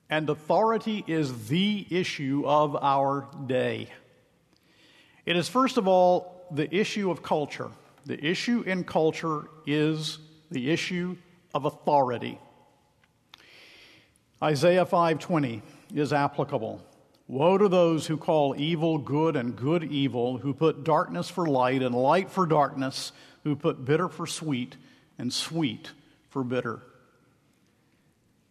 And 0.08 0.28
authority 0.30 1.04
is 1.06 1.48
the 1.48 1.86
issue 1.90 2.44
of 2.46 2.76
our 2.76 3.28
day. 3.46 3.88
It 5.26 5.36
is, 5.36 5.48
first 5.48 5.76
of 5.76 5.88
all, 5.88 6.46
the 6.50 6.72
issue 6.74 7.10
of 7.10 7.22
culture. 7.22 7.70
The 8.06 8.22
issue 8.24 8.62
in 8.62 8.84
culture 8.84 9.48
is 9.66 10.18
the 10.50 10.70
issue 10.70 11.16
of 11.54 11.64
authority. 11.64 12.38
Isaiah 14.42 14.84
5:20 14.84 15.62
is 15.94 16.12
applicable. 16.12 16.82
Woe 17.26 17.56
to 17.56 17.68
those 17.68 18.06
who 18.06 18.18
call 18.18 18.54
evil 18.58 18.98
good 18.98 19.36
and 19.36 19.56
good 19.56 19.84
evil, 19.84 20.38
who 20.38 20.52
put 20.52 20.84
darkness 20.84 21.30
for 21.30 21.46
light 21.46 21.82
and 21.82 21.94
light 21.94 22.30
for 22.30 22.44
darkness, 22.44 23.12
who 23.44 23.56
put 23.56 23.84
bitter 23.84 24.08
for 24.08 24.26
sweet 24.26 24.76
and 25.16 25.32
sweet 25.32 25.92
for 26.28 26.44
bitter. 26.44 26.82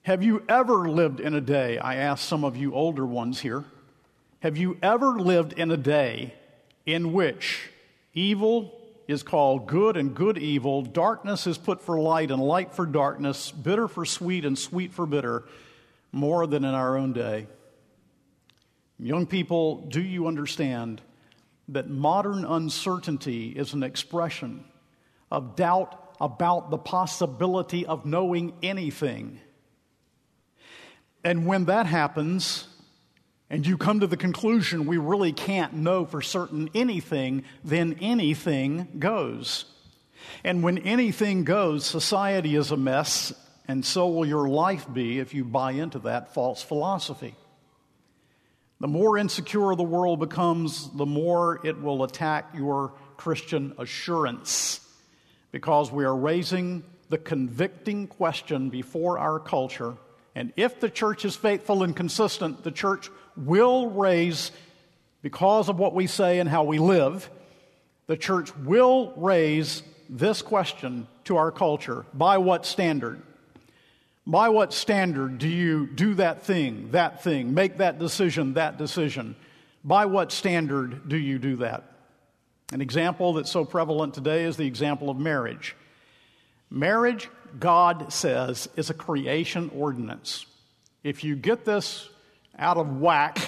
Have 0.04 0.24
you 0.24 0.44
ever 0.50 0.90
lived 0.90 1.20
in 1.20 1.36
a 1.36 1.42
day? 1.42 1.78
I 1.78 1.96
ask 1.96 2.28
some 2.28 2.44
of 2.44 2.58
you 2.58 2.74
older 2.74 3.06
ones 3.06 3.42
here. 3.42 3.64
Have 4.40 4.58
you 4.58 4.78
ever 4.82 5.20
lived 5.20 5.54
in 5.54 5.70
a 5.70 5.78
day 5.78 6.34
in 6.86 7.14
which 7.14 7.70
evil 8.14 8.83
is 9.08 9.24
called 9.24 9.68
good 9.68 9.98
and 9.98 10.16
good 10.16 10.38
evil. 10.38 10.82
Darkness 10.82 11.48
is 11.48 11.58
put 11.58 11.82
for 11.82 12.00
light 12.00 12.32
and 12.32 12.42
light 12.42 12.74
for 12.74 12.86
darkness, 12.86 13.52
bitter 13.52 13.88
for 13.88 14.06
sweet 14.06 14.46
and 14.46 14.58
sweet 14.58 14.94
for 14.94 15.06
bitter, 15.06 15.44
more 16.12 16.48
than 16.48 16.64
in 16.64 16.74
our 16.74 16.98
own 16.98 17.14
day. 17.14 17.48
Young 19.00 19.26
people, 19.26 19.82
do 19.88 20.02
you 20.02 20.28
understand 20.28 21.02
that 21.70 21.90
modern 21.90 22.46
uncertainty 22.46 23.50
is 23.50 23.74
an 23.74 23.84
expression 23.84 24.64
of 25.32 25.56
doubt 25.56 26.16
about 26.22 26.70
the 26.70 26.78
possibility 26.78 27.86
of 27.86 28.06
knowing 28.06 28.54
anything? 28.62 29.40
And 31.24 31.46
when 31.46 31.66
that 31.66 31.86
happens, 31.86 32.68
and 33.50 33.66
you 33.68 33.78
come 33.78 34.00
to 34.00 34.08
the 34.08 34.18
conclusion 34.18 34.86
we 34.86 34.98
really 34.98 35.34
can't 35.34 35.74
know 35.74 36.06
for 36.06 36.22
certain 36.22 36.70
anything, 36.74 37.44
then 37.64 37.98
anything 38.02 38.88
goes. 39.00 39.66
And 40.44 40.64
when 40.64 40.80
anything 40.80 41.44
goes, 41.44 41.86
society 41.86 42.56
is 42.56 42.72
a 42.72 42.78
mess, 42.78 43.34
and 43.68 43.86
so 43.86 44.08
will 44.08 44.26
your 44.26 44.48
life 44.48 44.92
be 44.92 45.20
if 45.20 45.34
you 45.34 45.44
buy 45.44 45.74
into 45.74 46.00
that 46.00 46.34
false 46.34 46.62
philosophy. 46.62 47.36
The 48.80 48.88
more 48.88 49.18
insecure 49.18 49.76
the 49.76 49.84
world 49.84 50.20
becomes, 50.20 50.90
the 50.92 51.06
more 51.06 51.66
it 51.66 51.82
will 51.82 52.04
attack 52.04 52.50
your 52.54 52.94
Christian 53.16 53.74
assurance 53.78 54.82
because 55.52 55.92
we 55.92 56.04
are 56.04 56.16
raising 56.16 56.84
the 57.10 57.18
convicting 57.18 58.08
question 58.08 58.70
before 58.70 59.20
our 59.20 59.40
culture. 59.40 59.96
And 60.36 60.52
if 60.58 60.80
the 60.80 60.90
church 60.90 61.26
is 61.26 61.36
faithful 61.36 61.84
and 61.84 61.96
consistent, 61.96 62.64
the 62.64 62.72
church 62.72 63.10
will 63.38 63.90
raise, 63.90 64.52
because 65.22 65.70
of 65.70 65.80
what 65.80 65.94
we 65.94 66.08
say 66.08 66.40
and 66.40 66.50
how 66.50 66.64
we 66.64 66.80
live, 66.80 67.30
the 68.08 68.18
church 68.18 68.56
will 68.58 69.14
raise 69.16 69.84
this 70.10 70.42
question 70.42 71.08
to 71.24 71.38
our 71.38 71.52
culture 71.52 72.06
by 72.14 72.38
what 72.38 72.66
standard? 72.66 73.22
By 74.26 74.50
what 74.50 74.74
standard 74.74 75.38
do 75.38 75.50
you 75.50 75.88
do 75.88 76.14
that 76.16 76.44
thing, 76.44 76.92
that 76.92 77.24
thing, 77.24 77.54
make 77.54 77.78
that 77.78 78.00
decision, 78.00 78.54
that 78.54 78.78
decision? 78.78 79.36
By 79.84 80.06
what 80.06 80.32
standard 80.32 81.10
do 81.10 81.18
you 81.18 81.40
do 81.40 81.58
that? 81.58 81.84
An 82.72 82.82
example 82.82 83.34
that's 83.34 83.52
so 83.52 83.66
prevalent 83.66 84.14
today 84.14 84.46
is 84.46 84.56
the 84.58 84.66
example 84.66 85.10
of 85.10 85.18
marriage. 85.18 85.76
Marriage, 86.70 87.30
God 87.60 88.12
says, 88.12 88.68
is 88.76 88.90
a 88.90 88.94
creation 88.94 89.70
ordinance. 89.76 90.46
If 91.04 91.24
you 91.24 91.36
get 91.36 91.66
this 91.66 92.10
out 92.58 92.78
of 92.78 93.00
whack 93.00 93.40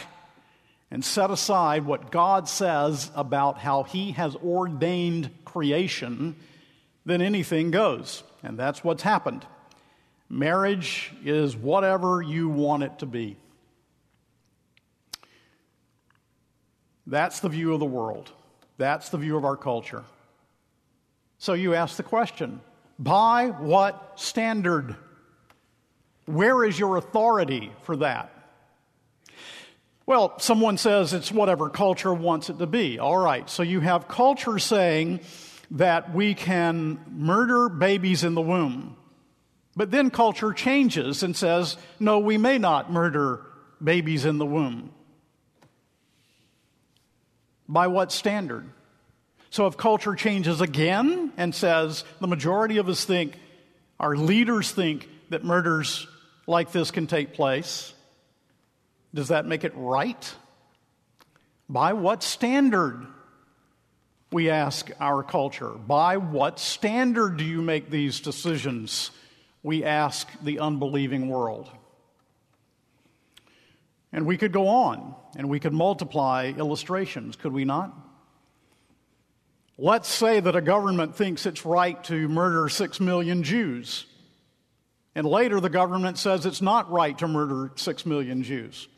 and 0.91 1.03
set 1.03 1.31
aside 1.31 1.85
what 1.85 2.11
God 2.11 2.47
says 2.47 3.11
about 3.15 3.57
how 3.57 3.83
He 3.83 4.11
has 4.13 4.35
ordained 4.35 5.29
creation, 5.43 6.35
then 7.05 7.21
anything 7.21 7.71
goes. 7.71 8.23
And 8.43 8.57
that's 8.57 8.83
what's 8.83 9.03
happened. 9.03 9.45
Marriage 10.29 11.11
is 11.23 11.55
whatever 11.55 12.21
you 12.21 12.49
want 12.49 12.83
it 12.83 12.99
to 12.99 13.05
be. 13.05 13.37
That's 17.07 17.39
the 17.39 17.49
view 17.49 17.73
of 17.73 17.79
the 17.79 17.85
world. 17.85 18.31
That's 18.77 19.09
the 19.09 19.17
view 19.17 19.37
of 19.37 19.45
our 19.45 19.55
culture. 19.55 20.03
So 21.37 21.53
you 21.53 21.75
ask 21.75 21.97
the 21.97 22.03
question 22.03 22.61
by 22.97 23.47
what 23.47 24.13
standard? 24.15 24.95
Where 26.25 26.63
is 26.63 26.79
your 26.79 26.97
authority 26.97 27.71
for 27.83 27.97
that? 27.97 28.34
Well, 30.07 30.37
someone 30.39 30.77
says 30.77 31.13
it's 31.13 31.31
whatever 31.31 31.69
culture 31.69 32.13
wants 32.13 32.49
it 32.49 32.59
to 32.59 32.67
be. 32.67 32.99
All 32.99 33.17
right, 33.17 33.49
so 33.49 33.63
you 33.63 33.79
have 33.79 34.07
culture 34.07 34.59
saying 34.59 35.21
that 35.71 36.13
we 36.13 36.35
can 36.35 36.99
murder 37.09 37.69
babies 37.69 38.23
in 38.23 38.35
the 38.35 38.41
womb. 38.41 38.97
But 39.75 39.89
then 39.89 40.11
culture 40.11 40.53
changes 40.53 41.23
and 41.23 41.35
says, 41.35 41.75
no, 41.99 42.19
we 42.19 42.37
may 42.37 42.59
not 42.59 42.91
murder 42.91 43.41
babies 43.83 44.25
in 44.25 44.37
the 44.37 44.45
womb. 44.45 44.91
By 47.67 47.87
what 47.87 48.11
standard? 48.11 48.69
So 49.49 49.65
if 49.65 49.75
culture 49.75 50.13
changes 50.13 50.61
again 50.61 51.33
and 51.35 51.53
says 51.53 52.03
the 52.21 52.27
majority 52.27 52.77
of 52.77 52.87
us 52.89 53.05
think, 53.05 53.39
our 53.99 54.15
leaders 54.15 54.71
think 54.71 55.09
that 55.29 55.43
murders 55.43 56.07
like 56.45 56.71
this 56.71 56.91
can 56.91 57.07
take 57.07 57.33
place, 57.33 57.94
does 59.15 59.29
that 59.29 59.45
make 59.45 59.63
it 59.63 59.73
right? 59.75 60.35
By 61.69 61.93
what 61.93 62.21
standard? 62.21 63.07
We 64.31 64.49
ask 64.49 64.91
our 64.99 65.23
culture. 65.23 65.69
By 65.69 66.17
what 66.17 66.59
standard 66.59 67.37
do 67.37 67.45
you 67.45 67.61
make 67.61 67.89
these 67.89 68.19
decisions? 68.19 69.11
We 69.63 69.85
ask 69.85 70.27
the 70.43 70.59
unbelieving 70.59 71.29
world. 71.29 71.71
And 74.11 74.25
we 74.25 74.35
could 74.35 74.51
go 74.51 74.67
on 74.67 75.15
and 75.37 75.49
we 75.49 75.61
could 75.61 75.73
multiply 75.73 76.51
illustrations, 76.57 77.37
could 77.37 77.53
we 77.53 77.63
not? 77.63 77.95
Let's 79.77 80.09
say 80.09 80.39
that 80.41 80.55
a 80.55 80.61
government 80.61 81.15
thinks 81.15 81.45
it's 81.45 81.65
right 81.65 82.01
to 82.05 82.27
murder 82.27 82.67
six 82.67 82.99
million 82.99 83.43
Jews. 83.43 84.05
And 85.15 85.25
later 85.25 85.61
the 85.61 85.69
government 85.69 86.17
says 86.17 86.45
it's 86.45 86.61
not 86.61 86.91
right 86.91 87.17
to 87.19 87.27
murder 87.27 87.71
six 87.75 88.05
million 88.05 88.43
Jews. 88.43 88.89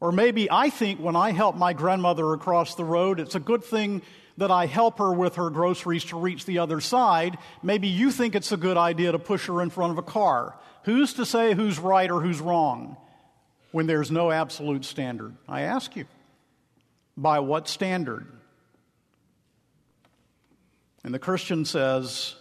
Or 0.00 0.12
maybe 0.12 0.50
I 0.50 0.70
think 0.70 0.98
when 0.98 1.14
I 1.14 1.32
help 1.32 1.56
my 1.56 1.74
grandmother 1.74 2.32
across 2.32 2.74
the 2.74 2.84
road, 2.84 3.20
it's 3.20 3.34
a 3.34 3.40
good 3.40 3.62
thing 3.62 4.02
that 4.38 4.50
I 4.50 4.64
help 4.64 4.98
her 4.98 5.12
with 5.12 5.36
her 5.36 5.50
groceries 5.50 6.04
to 6.06 6.18
reach 6.18 6.46
the 6.46 6.58
other 6.58 6.80
side. 6.80 7.36
Maybe 7.62 7.88
you 7.88 8.10
think 8.10 8.34
it's 8.34 8.52
a 8.52 8.56
good 8.56 8.78
idea 8.78 9.12
to 9.12 9.18
push 9.18 9.46
her 9.46 9.60
in 9.60 9.68
front 9.68 9.92
of 9.92 9.98
a 9.98 10.02
car. 10.02 10.56
Who's 10.84 11.12
to 11.14 11.26
say 11.26 11.52
who's 11.52 11.78
right 11.78 12.10
or 12.10 12.22
who's 12.22 12.40
wrong 12.40 12.96
when 13.72 13.86
there's 13.86 14.10
no 14.10 14.30
absolute 14.30 14.86
standard? 14.86 15.36
I 15.46 15.62
ask 15.62 15.94
you. 15.94 16.06
By 17.18 17.40
what 17.40 17.68
standard? 17.68 18.26
And 21.04 21.12
the 21.12 21.18
Christian 21.18 21.66
says, 21.66 22.34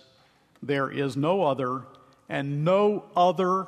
there 0.63 0.89
is 0.89 1.17
no 1.17 1.43
other 1.43 1.83
and 2.29 2.63
no 2.63 3.03
other 3.15 3.67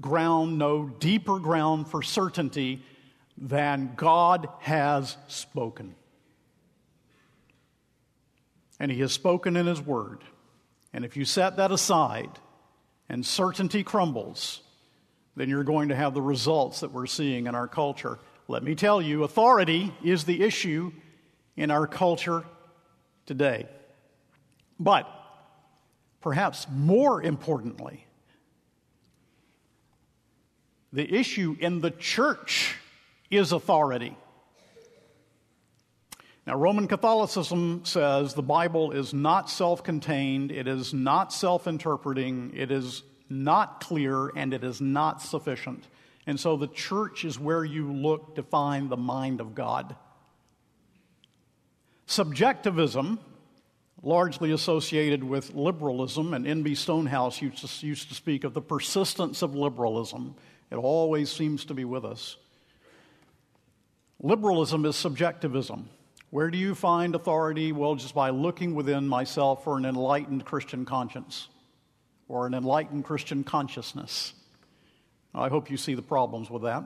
ground, 0.00 0.58
no 0.58 0.86
deeper 0.86 1.38
ground 1.38 1.88
for 1.88 2.02
certainty 2.02 2.82
than 3.42 3.94
God 3.96 4.48
has 4.60 5.16
spoken. 5.26 5.96
And 8.78 8.90
He 8.90 9.00
has 9.00 9.12
spoken 9.12 9.56
in 9.56 9.66
His 9.66 9.82
Word. 9.82 10.22
And 10.92 11.04
if 11.04 11.16
you 11.16 11.24
set 11.24 11.56
that 11.56 11.72
aside 11.72 12.30
and 13.08 13.26
certainty 13.26 13.82
crumbles, 13.82 14.62
then 15.34 15.48
you're 15.48 15.64
going 15.64 15.88
to 15.88 15.96
have 15.96 16.14
the 16.14 16.22
results 16.22 16.80
that 16.80 16.92
we're 16.92 17.06
seeing 17.06 17.48
in 17.48 17.54
our 17.56 17.66
culture. 17.66 18.20
Let 18.46 18.62
me 18.62 18.76
tell 18.76 19.02
you, 19.02 19.24
authority 19.24 19.92
is 20.04 20.22
the 20.22 20.42
issue 20.44 20.92
in 21.56 21.72
our 21.72 21.88
culture 21.88 22.44
today. 23.26 23.68
But 24.78 25.08
perhaps 26.20 26.68
more 26.70 27.20
importantly, 27.20 28.06
the 30.92 31.12
issue 31.12 31.56
in 31.58 31.80
the 31.80 31.90
church 31.90 32.76
is 33.32 33.50
authority. 33.50 34.16
Now, 36.46 36.56
Roman 36.56 36.86
Catholicism 36.86 37.82
says 37.84 38.34
the 38.34 38.42
Bible 38.42 38.92
is 38.92 39.14
not 39.14 39.48
self 39.48 39.82
contained, 39.82 40.52
it 40.52 40.68
is 40.68 40.92
not 40.92 41.32
self 41.32 41.66
interpreting, 41.66 42.52
it 42.54 42.70
is 42.70 43.02
not 43.30 43.80
clear, 43.80 44.28
and 44.36 44.52
it 44.52 44.62
is 44.62 44.80
not 44.80 45.22
sufficient. 45.22 45.86
And 46.26 46.38
so 46.38 46.56
the 46.56 46.68
church 46.68 47.24
is 47.24 47.38
where 47.38 47.64
you 47.64 47.92
look 47.92 48.36
to 48.36 48.42
find 48.42 48.90
the 48.90 48.96
mind 48.96 49.40
of 49.40 49.54
God. 49.54 49.96
Subjectivism, 52.06 53.18
largely 54.02 54.52
associated 54.52 55.24
with 55.24 55.54
liberalism, 55.54 56.34
and 56.34 56.46
N.B. 56.46 56.74
Stonehouse 56.74 57.40
used 57.40 57.66
to, 57.66 57.86
used 57.86 58.08
to 58.08 58.14
speak 58.14 58.44
of 58.44 58.52
the 58.52 58.60
persistence 58.60 59.42
of 59.42 59.54
liberalism. 59.54 60.34
It 60.70 60.76
always 60.76 61.30
seems 61.30 61.64
to 61.66 61.74
be 61.74 61.84
with 61.84 62.04
us. 62.04 62.36
Liberalism 64.22 64.84
is 64.84 64.94
subjectivism. 64.94 65.88
Where 66.30 66.48
do 66.48 66.56
you 66.56 66.76
find 66.76 67.16
authority? 67.16 67.72
Well, 67.72 67.96
just 67.96 68.14
by 68.14 68.30
looking 68.30 68.76
within 68.76 69.08
myself 69.08 69.64
for 69.64 69.76
an 69.76 69.84
enlightened 69.84 70.44
Christian 70.44 70.84
conscience 70.84 71.48
or 72.28 72.46
an 72.46 72.54
enlightened 72.54 73.04
Christian 73.04 73.42
consciousness. 73.42 74.32
I 75.34 75.48
hope 75.48 75.70
you 75.70 75.76
see 75.76 75.94
the 75.94 76.02
problems 76.02 76.48
with 76.50 76.62
that. 76.62 76.84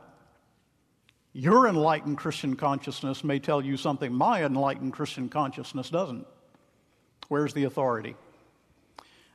Your 1.34 1.68
enlightened 1.68 2.16
Christian 2.16 2.56
consciousness 2.56 3.22
may 3.22 3.38
tell 3.38 3.62
you 3.62 3.76
something 3.76 4.14
my 4.14 4.42
enlightened 4.42 4.94
Christian 4.94 5.28
consciousness 5.28 5.90
doesn't. 5.90 6.26
Where's 7.28 7.52
the 7.52 7.64
authority? 7.64 8.16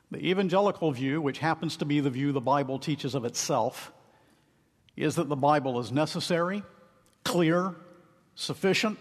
The 0.10 0.18
evangelical 0.18 0.91
view, 0.91 1.22
which 1.22 1.38
happens 1.38 1.78
to 1.78 1.86
be 1.86 1.99
the 1.99 2.10
view 2.10 2.32
the 2.32 2.41
Bible 2.41 2.80
teaches 2.80 3.14
of 3.14 3.26
itself, 3.26 3.93
is 4.97 5.16
that 5.16 5.30
the 5.30 5.36
Bible 5.36 5.80
is 5.80 5.91
necessary, 5.91 6.64
clear, 7.24 7.76
sufficient, 8.41 8.97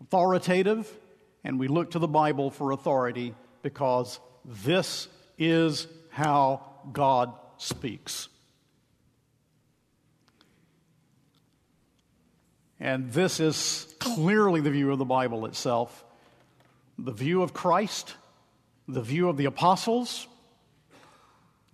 authoritative, 0.00 0.90
and 1.42 1.58
we 1.58 1.68
look 1.68 1.90
to 1.90 1.98
the 1.98 2.08
Bible 2.08 2.50
for 2.50 2.70
authority 2.70 3.34
because 3.62 4.20
this 4.44 5.08
is 5.38 5.88
how 6.10 6.62
God 6.92 7.32
speaks. 7.58 8.28
And 12.78 13.10
this 13.12 13.40
is 13.40 13.92
clearly 13.98 14.60
the 14.60 14.70
view 14.70 14.92
of 14.92 14.98
the 14.98 15.04
Bible 15.04 15.46
itself 15.46 16.04
the 16.98 17.12
view 17.12 17.42
of 17.42 17.52
Christ, 17.52 18.14
the 18.88 19.02
view 19.02 19.28
of 19.28 19.36
the 19.36 19.44
apostles. 19.44 20.26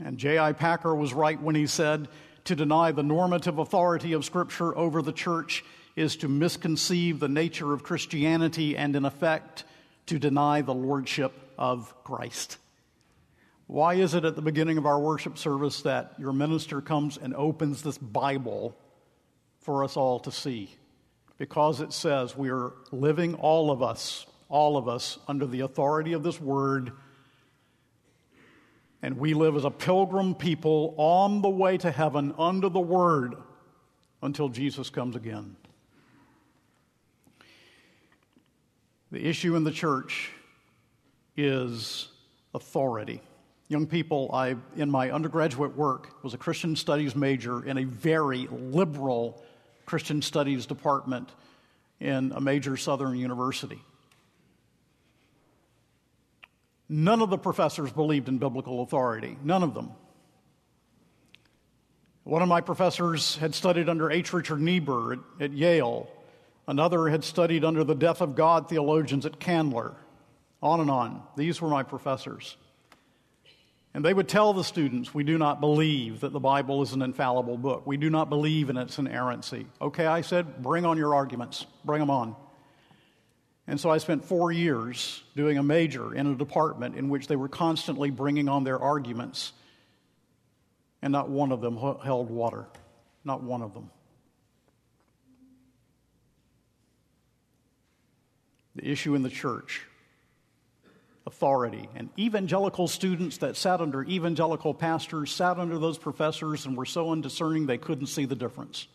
And 0.04 0.18
J.I. 0.18 0.52
Packer 0.54 0.92
was 0.96 1.12
right 1.12 1.40
when 1.40 1.54
he 1.54 1.68
said 1.68 2.08
to 2.44 2.56
deny 2.56 2.90
the 2.90 3.04
normative 3.04 3.58
authority 3.58 4.14
of 4.14 4.24
Scripture 4.24 4.76
over 4.76 5.00
the 5.00 5.12
church 5.12 5.64
is 5.96 6.16
to 6.16 6.28
misconceive 6.28 7.20
the 7.20 7.28
nature 7.28 7.72
of 7.72 7.82
Christianity 7.82 8.76
and, 8.76 8.96
in 8.96 9.04
effect, 9.04 9.64
to 10.06 10.18
deny 10.18 10.62
the 10.62 10.74
lordship 10.74 11.32
of 11.58 11.94
Christ. 12.04 12.58
Why 13.66 13.94
is 13.94 14.14
it 14.14 14.24
at 14.24 14.36
the 14.36 14.42
beginning 14.42 14.78
of 14.78 14.86
our 14.86 14.98
worship 14.98 15.38
service 15.38 15.82
that 15.82 16.14
your 16.18 16.32
minister 16.32 16.80
comes 16.80 17.16
and 17.16 17.34
opens 17.34 17.82
this 17.82 17.98
Bible 17.98 18.76
for 19.60 19.84
us 19.84 19.96
all 19.96 20.20
to 20.20 20.32
see? 20.32 20.74
Because 21.38 21.80
it 21.80 21.92
says 21.92 22.36
we 22.36 22.50
are 22.50 22.72
living, 22.90 23.34
all 23.34 23.70
of 23.70 23.82
us, 23.82 24.26
all 24.48 24.76
of 24.76 24.88
us, 24.88 25.18
under 25.26 25.46
the 25.46 25.60
authority 25.60 26.12
of 26.12 26.22
this 26.22 26.40
word. 26.40 26.92
And 29.00 29.18
we 29.18 29.34
live 29.34 29.56
as 29.56 29.64
a 29.64 29.70
pilgrim 29.70 30.34
people 30.34 30.94
on 30.96 31.42
the 31.42 31.50
way 31.50 31.78
to 31.78 31.90
heaven 31.90 32.34
under 32.38 32.68
the 32.68 32.80
word 32.80 33.36
until 34.22 34.48
Jesus 34.48 34.90
comes 34.90 35.16
again. 35.16 35.56
The 39.12 39.28
issue 39.28 39.56
in 39.56 39.64
the 39.64 39.70
church 39.70 40.30
is 41.36 42.08
authority. 42.54 43.20
Young 43.68 43.86
people, 43.86 44.30
I, 44.32 44.56
in 44.74 44.90
my 44.90 45.10
undergraduate 45.10 45.76
work, 45.76 46.24
was 46.24 46.32
a 46.32 46.38
Christian 46.38 46.74
studies 46.76 47.14
major 47.14 47.62
in 47.62 47.76
a 47.76 47.84
very 47.84 48.48
liberal 48.50 49.42
Christian 49.84 50.22
studies 50.22 50.64
department 50.64 51.28
in 52.00 52.32
a 52.34 52.40
major 52.40 52.78
southern 52.78 53.18
university. 53.18 53.82
None 56.88 57.20
of 57.20 57.28
the 57.28 57.38
professors 57.38 57.92
believed 57.92 58.28
in 58.28 58.38
biblical 58.38 58.82
authority, 58.82 59.36
none 59.44 59.62
of 59.62 59.74
them. 59.74 59.90
One 62.24 62.40
of 62.40 62.48
my 62.48 62.62
professors 62.62 63.36
had 63.36 63.54
studied 63.54 63.90
under 63.90 64.10
H. 64.10 64.32
Richard 64.32 64.62
Niebuhr 64.62 65.12
at, 65.12 65.18
at 65.38 65.52
Yale. 65.52 66.08
Another 66.66 67.08
had 67.08 67.24
studied 67.24 67.64
under 67.64 67.84
the 67.84 67.94
death 67.94 68.20
of 68.20 68.34
God 68.34 68.68
theologians 68.68 69.26
at 69.26 69.40
Candler. 69.40 69.96
On 70.62 70.80
and 70.80 70.90
on. 70.90 71.22
These 71.36 71.60
were 71.60 71.68
my 71.68 71.82
professors. 71.82 72.56
And 73.94 74.04
they 74.04 74.14
would 74.14 74.28
tell 74.28 74.52
the 74.52 74.64
students, 74.64 75.12
We 75.12 75.24
do 75.24 75.36
not 75.36 75.60
believe 75.60 76.20
that 76.20 76.32
the 76.32 76.40
Bible 76.40 76.82
is 76.82 76.92
an 76.92 77.02
infallible 77.02 77.58
book. 77.58 77.86
We 77.86 77.96
do 77.96 78.08
not 78.08 78.30
believe 78.30 78.70
in 78.70 78.76
its 78.76 78.98
inerrancy. 78.98 79.66
Okay, 79.80 80.06
I 80.06 80.22
said, 80.22 80.62
bring 80.62 80.86
on 80.86 80.96
your 80.96 81.14
arguments, 81.14 81.66
bring 81.84 82.00
them 82.00 82.10
on. 82.10 82.36
And 83.66 83.78
so 83.78 83.90
I 83.90 83.98
spent 83.98 84.24
four 84.24 84.50
years 84.50 85.22
doing 85.36 85.58
a 85.58 85.62
major 85.62 86.14
in 86.14 86.26
a 86.26 86.34
department 86.34 86.96
in 86.96 87.08
which 87.08 87.26
they 87.26 87.36
were 87.36 87.48
constantly 87.48 88.10
bringing 88.10 88.48
on 88.48 88.64
their 88.64 88.78
arguments, 88.78 89.52
and 91.00 91.12
not 91.12 91.28
one 91.28 91.52
of 91.52 91.60
them 91.60 91.76
held 91.76 92.30
water. 92.30 92.66
Not 93.24 93.42
one 93.42 93.62
of 93.62 93.72
them. 93.74 93.90
The 98.74 98.88
issue 98.88 99.14
in 99.14 99.22
the 99.22 99.30
church 99.30 99.82
authority. 101.26 101.88
And 101.94 102.10
evangelical 102.18 102.88
students 102.88 103.38
that 103.38 103.56
sat 103.56 103.80
under 103.80 104.02
evangelical 104.02 104.74
pastors 104.74 105.32
sat 105.32 105.58
under 105.58 105.78
those 105.78 105.98
professors 105.98 106.66
and 106.66 106.76
were 106.76 106.86
so 106.86 107.10
undiscerning 107.10 107.66
they 107.66 107.78
couldn't 107.78 108.06
see 108.06 108.24
the 108.24 108.34
difference. 108.34 108.88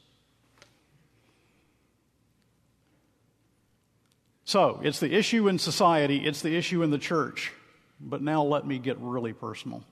So, 4.44 4.80
it's 4.82 5.02
the 5.02 5.14
issue 5.14 5.50
in 5.50 5.60
society, 5.60 6.26
it's 6.26 6.42
the 6.42 6.56
issue 6.56 6.82
in 6.82 6.90
the 6.90 6.98
church. 6.98 7.52
But 8.00 8.22
now 8.22 8.44
let 8.44 8.66
me 8.66 8.78
get 8.78 8.98
really 9.00 9.34
personal 9.34 9.84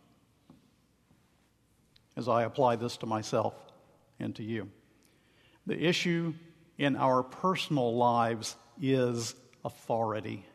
as 2.16 2.30
I 2.30 2.44
apply 2.44 2.78
this 2.78 2.98
to 2.98 3.06
myself 3.06 3.54
and 4.20 4.36
to 4.36 4.44
you. 4.44 4.70
The 5.66 5.78
issue 5.78 6.34
in 6.78 6.96
our 6.96 7.24
personal 7.24 7.96
lives 7.98 8.56
is 8.82 9.36
authority. 9.66 10.45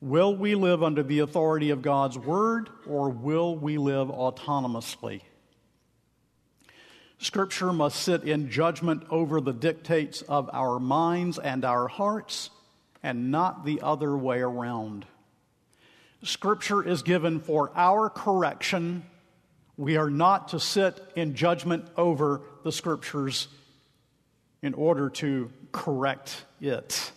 Will 0.00 0.34
we 0.34 0.54
live 0.54 0.82
under 0.82 1.02
the 1.02 1.20
authority 1.20 1.70
of 1.70 1.82
God's 1.82 2.18
word 2.18 2.68
or 2.86 3.10
will 3.10 3.56
we 3.56 3.78
live 3.78 4.08
autonomously? 4.08 5.22
Scripture 7.18 7.72
must 7.72 8.02
sit 8.02 8.24
in 8.24 8.50
judgment 8.50 9.04
over 9.10 9.40
the 9.40 9.52
dictates 9.52 10.22
of 10.22 10.50
our 10.52 10.80
minds 10.80 11.38
and 11.38 11.64
our 11.64 11.86
hearts 11.86 12.50
and 13.02 13.30
not 13.30 13.64
the 13.64 13.80
other 13.82 14.16
way 14.16 14.40
around. 14.40 15.04
Scripture 16.22 16.82
is 16.82 17.02
given 17.02 17.38
for 17.38 17.70
our 17.76 18.10
correction. 18.10 19.04
We 19.76 19.96
are 19.96 20.10
not 20.10 20.48
to 20.48 20.60
sit 20.60 20.98
in 21.14 21.34
judgment 21.34 21.84
over 21.96 22.40
the 22.64 22.72
Scriptures 22.72 23.48
in 24.62 24.74
order 24.74 25.10
to 25.10 25.50
correct 25.72 26.44
it 26.60 27.12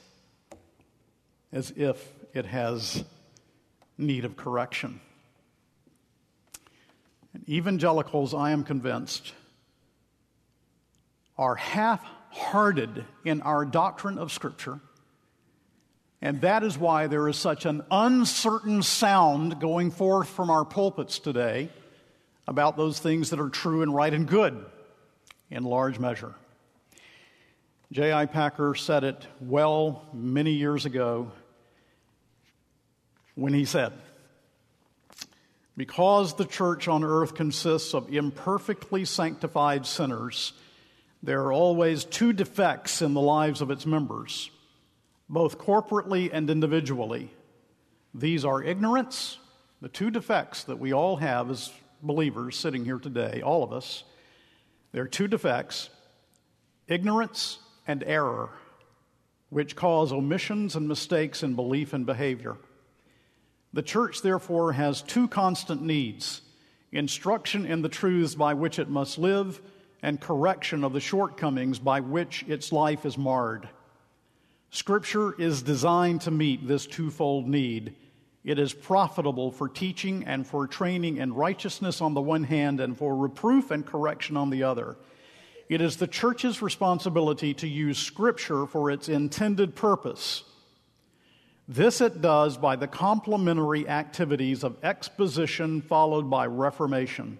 as 1.54 1.72
if 1.78 2.12
it 2.34 2.47
has 2.47 3.04
need 3.97 4.26
of 4.26 4.36
correction. 4.36 4.99
And 7.34 7.47
evangelicals, 7.47 8.34
I 8.34 8.51
am 8.51 8.64
convinced, 8.64 9.34
are 11.38 11.56
half 11.56 12.04
hearted 12.32 13.06
in 13.24 13.41
our 13.43 13.66
doctrine 13.66 14.18
of 14.18 14.32
Scripture. 14.32 14.80
And 16.22 16.41
that 16.41 16.64
is 16.64 16.78
why 16.78 17.08
there 17.08 17.28
is 17.28 17.38
such 17.38 17.66
an 17.66 17.84
uncertain 17.91 18.82
sound 18.82 19.60
going 19.60 19.91
forth 19.91 20.30
from 20.30 20.49
our 20.49 20.66
pulpits 20.66 21.20
today 21.20 21.70
about 22.47 22.78
those 22.78 22.99
things 22.99 23.30
that 23.30 23.39
are 23.39 23.49
true 23.49 23.84
and 23.84 23.93
right 23.93 24.14
and 24.14 24.28
good 24.28 24.66
in 25.51 25.64
large 25.64 25.99
measure. 25.99 26.34
J.I. 27.91 28.26
Packer 28.26 28.74
said 28.74 29.04
it 29.04 29.28
well 29.39 30.08
many 30.14 30.54
years 30.54 30.86
ago 30.86 31.32
when 33.36 33.54
he 33.54 33.66
said, 33.66 33.94
Because 35.76 36.36
the 36.36 36.46
church 36.46 36.88
on 36.88 37.04
earth 37.04 37.36
consists 37.36 37.94
of 37.94 38.14
imperfectly 38.14 39.06
sanctified 39.06 39.86
sinners, 39.86 40.54
there 41.22 41.44
are 41.46 41.54
always 41.54 42.04
two 42.04 42.34
defects 42.34 43.02
in 43.02 43.14
the 43.14 43.22
lives 43.22 43.62
of 43.62 43.72
its 43.72 43.86
members, 43.86 44.52
both 45.30 45.58
corporately 45.58 46.30
and 46.32 46.50
individually. 46.50 47.32
These 48.14 48.46
are 48.46 48.62
ignorance, 48.62 49.40
the 49.82 49.90
two 49.90 50.12
defects 50.12 50.66
that 50.66 50.80
we 50.80 50.94
all 50.94 51.16
have 51.16 51.50
as 51.50 51.72
believers 52.02 52.58
sitting 52.58 52.86
here 52.86 53.00
today, 53.00 53.42
all 53.42 53.64
of 53.64 53.74
us. 53.74 54.04
There 54.92 55.04
are 55.04 55.08
two 55.08 55.28
defects 55.28 55.90
ignorance 56.88 57.58
and 57.88 58.04
error, 58.04 58.50
which 59.50 59.76
cause 59.76 60.12
omissions 60.12 60.76
and 60.76 60.88
mistakes 60.88 61.42
in 61.42 61.56
belief 61.56 61.94
and 61.94 62.06
behavior. 62.06 62.58
The 63.74 63.82
church, 63.82 64.22
therefore, 64.22 64.74
has 64.74 65.02
two 65.02 65.28
constant 65.28 65.82
needs 65.82 66.42
instruction 66.92 67.66
in 67.66 67.82
the 67.82 67.90
truths 67.90 68.36
by 68.36 68.54
which 68.54 68.78
it 68.78 68.88
must 68.88 69.18
live, 69.18 69.60
and 70.04 70.22
correction 70.22 70.84
of 70.84 70.94
the 70.94 71.00
shortcomings 71.00 71.80
by 71.80 72.00
which 72.02 72.44
its 72.48 72.72
life 72.72 73.04
is 73.04 73.18
marred. 73.18 73.68
Scripture 74.70 75.34
is 75.40 75.64
designed 75.64 76.22
to 76.22 76.30
meet 76.30 76.68
this 76.68 76.86
twofold 76.86 77.48
need. 77.48 77.96
It 78.44 78.60
is 78.60 78.74
profitable 78.74 79.50
for 79.50 79.68
teaching 79.70 80.24
and 80.26 80.46
for 80.46 80.68
training 80.68 81.18
in 81.18 81.34
righteousness 81.34 82.00
on 82.00 82.14
the 82.14 82.22
one 82.22 82.44
hand, 82.44 82.80
and 82.80 82.96
for 82.96 83.16
reproof 83.16 83.72
and 83.72 83.84
correction 83.84 84.38
on 84.38 84.52
the 84.52 84.64
other. 84.64 84.98
It 85.70 85.82
is 85.82 85.98
the 85.98 86.08
church's 86.08 86.62
responsibility 86.62 87.56
to 87.56 87.68
use 87.68 87.98
Scripture 87.98 88.68
for 88.68 88.92
its 88.92 89.10
intended 89.10 89.76
purpose 89.76 90.44
this 91.68 92.01
it 92.01 92.22
does 92.22 92.57
by 92.57 92.76
the 92.76 92.88
complementary 92.88 93.88
activities 93.88 94.64
of 94.64 94.78
exposition 94.84 95.82
followed 95.82 96.30
by 96.30 96.45
reformation. 96.45 97.38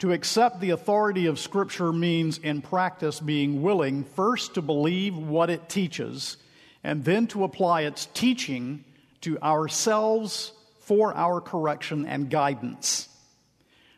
To 0.00 0.12
accept 0.12 0.60
the 0.60 0.70
authority 0.70 1.26
of 1.26 1.38
Scripture 1.38 1.92
means, 1.92 2.38
in 2.38 2.60
practice, 2.60 3.20
being 3.20 3.62
willing 3.62 4.02
first 4.02 4.54
to 4.54 4.62
believe 4.62 5.16
what 5.16 5.48
it 5.48 5.68
teaches 5.68 6.38
and 6.82 7.04
then 7.04 7.28
to 7.28 7.44
apply 7.44 7.82
its 7.82 8.06
teaching 8.06 8.84
to 9.20 9.38
ourselves 9.40 10.52
for 10.80 11.14
our 11.14 11.40
correction 11.40 12.06
and 12.06 12.28
guidance. 12.28 13.08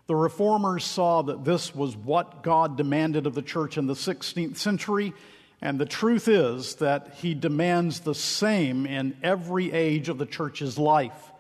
The 0.06 0.14
reformers 0.14 0.84
saw 0.84 1.22
that 1.22 1.44
this 1.44 1.74
was 1.74 1.96
what 1.96 2.42
God 2.42 2.76
demanded 2.76 3.26
of 3.26 3.34
the 3.34 3.40
church 3.40 3.78
in 3.78 3.86
the 3.86 3.94
16th 3.94 4.58
century 4.58 5.14
And 5.60 5.78
the 5.78 5.86
truth 5.86 6.28
is 6.28 6.76
that 6.76 7.14
he 7.14 7.34
demands 7.34 8.00
the 8.00 8.14
same 8.14 8.86
in 8.86 9.16
every 9.22 9.72
age 9.72 10.08
of 10.08 10.18
the 10.18 10.26
church's 10.26 10.78
life. 10.78 11.32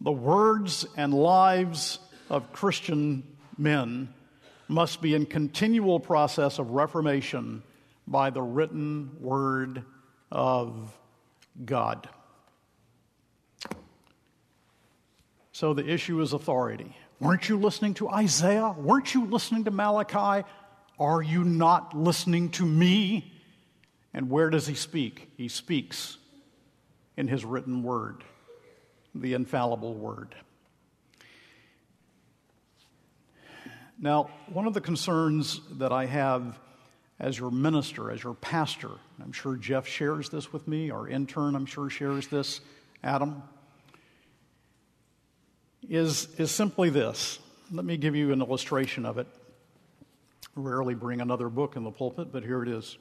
The 0.00 0.12
words 0.12 0.86
and 0.96 1.14
lives 1.14 1.98
of 2.28 2.52
Christian 2.52 3.24
men 3.56 4.12
must 4.68 5.00
be 5.00 5.14
in 5.14 5.26
continual 5.26 5.98
process 5.98 6.58
of 6.58 6.70
reformation 6.70 7.62
by 8.06 8.30
the 8.30 8.42
written 8.42 9.16
word 9.20 9.82
of 10.30 10.96
God. 11.64 12.08
So 15.52 15.74
the 15.74 15.88
issue 15.88 16.20
is 16.20 16.32
authority. 16.32 16.94
Weren't 17.18 17.48
you 17.48 17.58
listening 17.58 17.94
to 17.94 18.08
Isaiah? 18.08 18.74
Weren't 18.78 19.12
you 19.12 19.24
listening 19.24 19.64
to 19.64 19.72
Malachi? 19.72 20.46
Are 20.98 21.22
you 21.22 21.44
not 21.44 21.96
listening 21.96 22.50
to 22.52 22.66
me? 22.66 23.32
And 24.12 24.30
where 24.30 24.50
does 24.50 24.66
he 24.66 24.74
speak? 24.74 25.30
He 25.36 25.48
speaks 25.48 26.18
in 27.16 27.28
his 27.28 27.44
written 27.44 27.82
word, 27.82 28.24
the 29.14 29.34
infallible 29.34 29.94
word. 29.94 30.34
Now, 34.00 34.30
one 34.46 34.66
of 34.66 34.74
the 34.74 34.80
concerns 34.80 35.60
that 35.72 35.92
I 35.92 36.06
have 36.06 36.58
as 37.20 37.38
your 37.38 37.50
minister, 37.50 38.10
as 38.10 38.22
your 38.22 38.34
pastor, 38.34 38.90
I'm 39.20 39.32
sure 39.32 39.56
Jeff 39.56 39.86
shares 39.86 40.28
this 40.28 40.52
with 40.52 40.68
me, 40.68 40.90
our 40.90 41.08
intern, 41.08 41.56
I'm 41.56 41.66
sure, 41.66 41.90
shares 41.90 42.28
this, 42.28 42.60
Adam, 43.02 43.42
is, 45.88 46.28
is 46.38 46.52
simply 46.52 46.90
this. 46.90 47.40
Let 47.72 47.84
me 47.84 47.96
give 47.96 48.14
you 48.14 48.32
an 48.32 48.40
illustration 48.40 49.04
of 49.04 49.18
it. 49.18 49.26
Rarely 50.60 50.94
bring 50.94 51.20
another 51.20 51.48
book 51.48 51.76
in 51.76 51.84
the 51.84 51.92
pulpit, 51.92 52.32
but 52.32 52.42
here 52.42 52.64
it 52.64 52.68
is. 52.68 52.98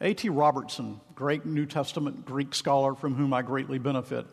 A.T. 0.00 0.28
Robertson, 0.28 1.00
great 1.14 1.46
New 1.46 1.66
Testament 1.66 2.24
Greek 2.24 2.52
scholar 2.52 2.96
from 2.96 3.14
whom 3.14 3.32
I 3.32 3.42
greatly 3.42 3.78
benefit, 3.78 4.26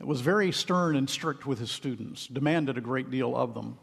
was 0.00 0.20
very 0.20 0.50
stern 0.50 0.96
and 0.96 1.08
strict 1.08 1.46
with 1.46 1.60
his 1.60 1.70
students, 1.70 2.26
demanded 2.26 2.76
a 2.76 2.80
great 2.80 3.12
deal 3.12 3.36
of 3.36 3.54
them. 3.54 3.78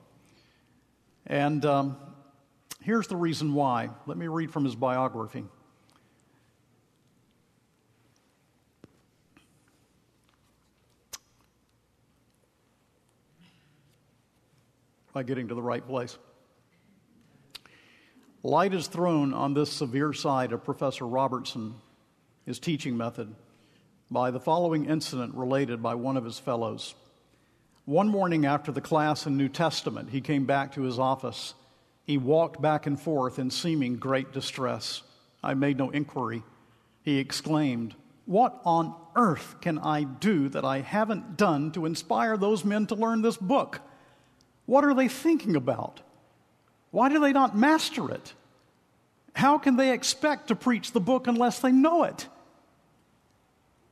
And 1.26 1.64
um, 1.64 1.96
here's 2.82 3.08
the 3.08 3.16
reason 3.16 3.54
why. 3.54 3.92
Let 4.06 4.18
me 4.18 4.28
read 4.28 4.52
from 4.52 4.66
his 4.66 4.76
biography. 4.76 5.46
By 15.14 15.24
getting 15.24 15.48
to 15.48 15.56
the 15.56 15.62
right 15.62 15.88
place. 15.88 16.18
Light 18.44 18.74
is 18.74 18.88
thrown 18.88 19.34
on 19.34 19.54
this 19.54 19.70
severe 19.70 20.14
side 20.14 20.54
of 20.54 20.64
Professor 20.64 21.06
Robertson, 21.06 21.76
his 22.46 22.58
teaching 22.58 22.96
method, 22.96 23.36
by 24.10 24.32
the 24.32 24.40
following 24.40 24.86
incident 24.86 25.36
related 25.36 25.84
by 25.84 25.96
one 25.96 26.16
of 26.16 26.24
his 26.24 26.40
fellows. 26.40 26.96
One 27.84 28.08
morning 28.08 28.46
after 28.46 28.72
the 28.72 28.80
class 28.80 29.26
in 29.26 29.36
New 29.36 29.50
Testament, 29.50 30.12
he 30.12 30.22
came 30.22 30.46
back 30.46 30.74
to 30.74 30.84
his 30.84 30.98
office. 30.98 31.54
He 32.06 32.18
walked 32.18 32.62
back 32.62 32.86
and 32.88 32.98
forth 32.98 33.40
in 33.40 33.52
seeming 33.52 33.98
great 33.98 34.32
distress. 34.32 35.02
I 35.44 35.54
made 35.54 35.78
no 35.78 35.90
inquiry. 35.90 36.44
He 37.04 37.18
exclaimed, 37.18 37.94
What 38.26 38.62
on 38.64 38.96
earth 39.18 39.56
can 39.60 39.80
I 39.80 40.04
do 40.04 40.48
that 40.50 40.64
I 40.64 40.80
haven't 40.80 41.36
done 41.36 41.74
to 41.74 41.86
inspire 41.86 42.38
those 42.38 42.64
men 42.64 42.88
to 42.88 42.96
learn 42.96 43.22
this 43.22 43.38
book? 43.38 43.82
What 44.66 44.86
are 44.86 44.94
they 44.94 45.10
thinking 45.10 45.58
about? 45.58 46.00
Why 46.92 47.10
do 47.10 47.20
they 47.20 47.34
not 47.34 47.56
master 47.56 48.12
it? 48.12 48.34
How 49.34 49.58
can 49.58 49.78
they 49.78 49.94
expect 49.94 50.48
to 50.48 50.56
preach 50.56 50.92
the 50.92 51.00
book 51.00 51.28
unless 51.28 51.60
they 51.60 51.72
know 51.72 52.04
it? 52.04 52.28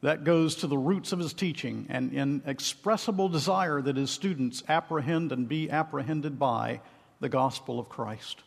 That 0.01 0.23
goes 0.23 0.55
to 0.57 0.67
the 0.67 0.77
roots 0.77 1.11
of 1.11 1.19
his 1.19 1.33
teaching 1.33 1.87
and 1.89 2.13
inexpressible 2.13 3.29
desire 3.29 3.81
that 3.81 3.97
his 3.97 4.11
students 4.11 4.63
apprehend 4.67 5.31
and 5.31 5.47
be 5.47 5.69
apprehended 5.69 6.37
by 6.37 6.81
the 7.19 7.29
gospel 7.29 7.79
of 7.79 7.89
Christ. 7.89 8.43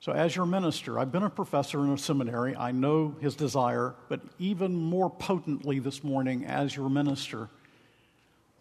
So, 0.00 0.12
as 0.12 0.34
your 0.34 0.46
minister, 0.46 0.98
I've 0.98 1.10
been 1.10 1.24
a 1.24 1.30
professor 1.30 1.84
in 1.84 1.90
a 1.90 1.98
seminary. 1.98 2.54
I 2.54 2.70
know 2.70 3.16
his 3.20 3.34
desire, 3.34 3.94
but 4.08 4.20
even 4.38 4.76
more 4.76 5.10
potently 5.10 5.80
this 5.80 6.04
morning, 6.04 6.44
as 6.44 6.74
your 6.74 6.88
minister, 6.88 7.48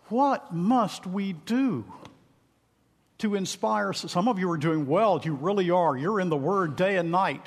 what 0.09 0.53
must 0.53 1.05
we 1.05 1.33
do 1.33 1.85
to 3.19 3.35
inspire? 3.35 3.93
Some 3.93 4.27
of 4.27 4.39
you 4.39 4.49
are 4.51 4.57
doing 4.57 4.87
well, 4.87 5.19
you 5.23 5.33
really 5.33 5.69
are. 5.69 5.97
You're 5.97 6.19
in 6.19 6.29
the 6.29 6.37
Word 6.37 6.75
day 6.75 6.97
and 6.97 7.11
night. 7.11 7.45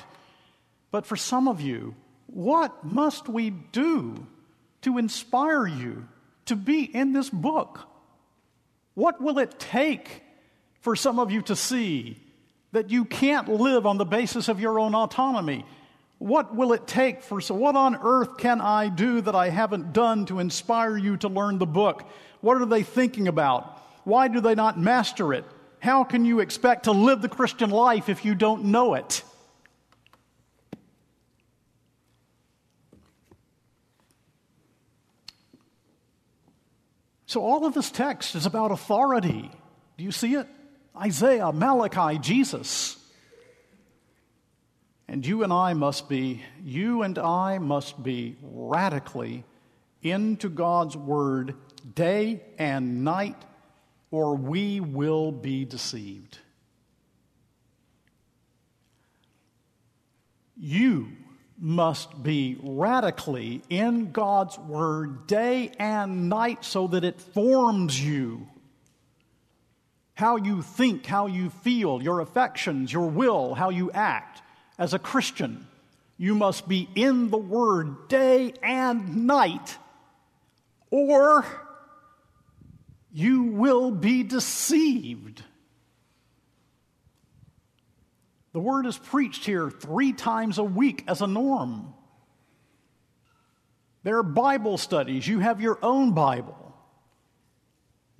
But 0.91 1.05
for 1.05 1.15
some 1.15 1.47
of 1.47 1.61
you, 1.61 1.95
what 2.27 2.83
must 2.83 3.27
we 3.27 3.49
do 3.49 4.27
to 4.81 4.97
inspire 4.97 5.67
you 5.67 6.07
to 6.45 6.55
be 6.55 6.83
in 6.83 7.13
this 7.13 7.29
book? 7.29 7.87
What 8.93 9.21
will 9.21 9.39
it 9.39 9.59
take 9.59 10.23
for 10.81 10.95
some 10.95 11.19
of 11.19 11.31
you 11.31 11.41
to 11.43 11.55
see 11.55 12.17
that 12.71 12.89
you 12.89 13.05
can't 13.05 13.47
live 13.47 13.85
on 13.85 13.97
the 13.97 14.05
basis 14.05 14.47
of 14.47 14.59
your 14.59 14.79
own 14.79 14.95
autonomy? 14.95 15.65
What 16.17 16.55
will 16.55 16.73
it 16.73 16.87
take 16.87 17.23
for 17.23 17.41
so 17.41 17.55
what 17.55 17.75
on 17.75 17.97
earth 18.01 18.37
can 18.37 18.61
I 18.61 18.89
do 18.89 19.21
that 19.21 19.35
I 19.35 19.49
haven't 19.49 19.93
done 19.93 20.25
to 20.27 20.39
inspire 20.39 20.97
you 20.97 21.17
to 21.17 21.27
learn 21.27 21.57
the 21.57 21.65
book? 21.65 22.07
What 22.41 22.61
are 22.61 22.65
they 22.65 22.83
thinking 22.83 23.27
about? 23.27 23.81
Why 24.03 24.27
do 24.27 24.39
they 24.39 24.55
not 24.55 24.79
master 24.79 25.33
it? 25.33 25.45
How 25.81 26.03
can 26.03 26.25
you 26.25 26.39
expect 26.41 26.83
to 26.83 26.91
live 26.91 27.23
the 27.23 27.27
Christian 27.27 27.71
life 27.71 28.07
if 28.07 28.23
you 28.23 28.35
don't 28.35 28.65
know 28.65 28.93
it? 28.93 29.23
So, 37.25 37.41
all 37.41 37.65
of 37.65 37.73
this 37.73 37.89
text 37.89 38.35
is 38.35 38.45
about 38.45 38.71
authority. 38.71 39.49
Do 39.97 40.03
you 40.03 40.11
see 40.11 40.35
it? 40.35 40.47
Isaiah, 40.95 41.51
Malachi, 41.51 42.19
Jesus. 42.19 42.97
And 45.07 45.25
you 45.25 45.43
and 45.43 45.51
I 45.51 45.73
must 45.73 46.07
be, 46.07 46.43
you 46.63 47.01
and 47.01 47.17
I 47.17 47.57
must 47.57 48.03
be 48.03 48.37
radically 48.43 49.45
into 50.03 50.47
God's 50.47 50.95
word 50.95 51.55
day 51.95 52.43
and 52.59 53.03
night, 53.03 53.37
or 54.11 54.35
we 54.35 54.81
will 54.81 55.31
be 55.31 55.65
deceived. 55.65 56.37
You 60.57 61.07
must 61.57 62.21
be 62.21 62.57
radically 62.61 63.61
in 63.69 64.11
God's 64.11 64.59
Word 64.59 65.25
day 65.27 65.71
and 65.79 66.29
night 66.29 66.65
so 66.65 66.87
that 66.87 67.03
it 67.03 67.21
forms 67.21 68.03
you. 68.03 68.47
How 70.13 70.35
you 70.35 70.61
think, 70.61 71.05
how 71.05 71.27
you 71.27 71.49
feel, 71.49 72.03
your 72.03 72.19
affections, 72.19 72.91
your 72.91 73.07
will, 73.07 73.55
how 73.55 73.69
you 73.69 73.91
act. 73.91 74.41
As 74.77 74.93
a 74.93 74.99
Christian, 74.99 75.67
you 76.17 76.35
must 76.35 76.67
be 76.67 76.87
in 76.95 77.29
the 77.29 77.37
Word 77.37 78.07
day 78.07 78.53
and 78.61 79.25
night, 79.25 79.77
or 80.91 81.45
you 83.13 83.43
will 83.43 83.91
be 83.91 84.23
deceived. 84.23 85.43
The 88.53 88.59
word 88.59 88.85
is 88.85 88.97
preached 88.97 89.45
here 89.45 89.69
three 89.69 90.13
times 90.13 90.57
a 90.57 90.63
week 90.63 91.03
as 91.07 91.21
a 91.21 91.27
norm. 91.27 91.93
There 94.03 94.17
are 94.17 94.23
Bible 94.23 94.77
studies. 94.77 95.27
You 95.27 95.39
have 95.39 95.61
your 95.61 95.77
own 95.81 96.13
Bible. 96.13 96.75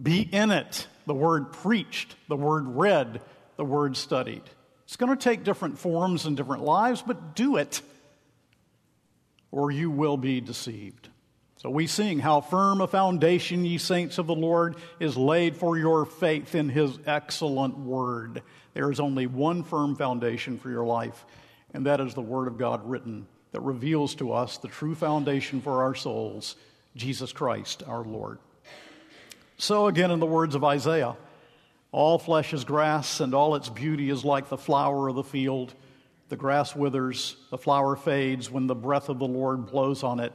Be 0.02 0.22
in 0.22 0.52
it. 0.52 0.88
The 1.06 1.14
word 1.14 1.52
preached, 1.52 2.16
the 2.30 2.36
word 2.36 2.68
read, 2.68 3.22
the 3.58 3.66
word 3.66 3.98
studied. 3.98 4.44
It's 4.86 4.96
going 4.96 5.16
to 5.16 5.22
take 5.22 5.44
different 5.44 5.80
forms 5.80 6.26
and 6.26 6.38
different 6.38 6.64
lives, 6.64 7.02
but 7.02 7.36
do 7.36 7.58
it, 7.58 7.82
or 9.52 9.72
you 9.72 9.90
will 9.90 10.18
be 10.18 10.42
deceived. 10.42 11.10
So 11.62 11.70
we 11.70 11.86
sing, 11.86 12.18
How 12.18 12.42
firm 12.42 12.82
a 12.82 12.88
foundation, 12.88 13.64
ye 13.66 13.78
saints 13.78 14.18
of 14.18 14.26
the 14.26 14.34
Lord, 14.34 14.78
is 15.00 15.16
laid 15.16 15.56
for 15.56 15.78
your 15.78 16.06
faith 16.06 16.56
in 16.56 16.70
his 16.70 16.98
excellent 17.06 17.78
word. 17.78 18.42
There 18.74 18.90
is 18.90 19.00
only 19.00 19.28
one 19.28 19.64
firm 19.64 19.96
foundation 19.96 20.58
for 20.58 20.72
your 20.72 20.86
life, 20.86 21.24
and 21.72 21.86
that 21.86 22.02
is 22.02 22.16
the 22.16 22.22
word 22.22 22.48
of 22.48 22.58
God 22.58 22.90
written 22.90 23.28
that 23.52 23.62
reveals 23.62 24.16
to 24.16 24.32
us 24.32 24.58
the 24.58 24.70
true 24.70 24.96
foundation 24.96 25.62
for 25.62 25.84
our 25.84 25.94
souls, 25.94 26.56
Jesus 26.96 27.32
Christ 27.32 27.84
our 27.86 28.04
Lord. 28.04 28.40
So, 29.58 29.86
again, 29.86 30.10
in 30.10 30.20
the 30.20 30.26
words 30.26 30.56
of 30.56 30.64
Isaiah, 30.64 31.16
all 31.92 32.18
flesh 32.18 32.54
is 32.54 32.64
grass, 32.64 33.20
and 33.20 33.36
all 33.36 33.54
its 33.54 33.70
beauty 33.70 34.10
is 34.10 34.26
like 34.26 34.50
the 34.50 34.58
flower 34.58 35.10
of 35.10 35.16
the 35.16 35.24
field. 35.24 35.76
The 36.30 36.38
grass 36.38 36.76
withers, 36.76 37.36
the 37.52 37.60
flower 37.60 37.96
fades 37.96 38.50
when 38.50 38.66
the 38.66 38.74
breath 38.74 39.10
of 39.10 39.20
the 39.20 39.28
Lord 39.28 39.68
blows 39.68 40.02
on 40.02 40.20
it. 40.20 40.34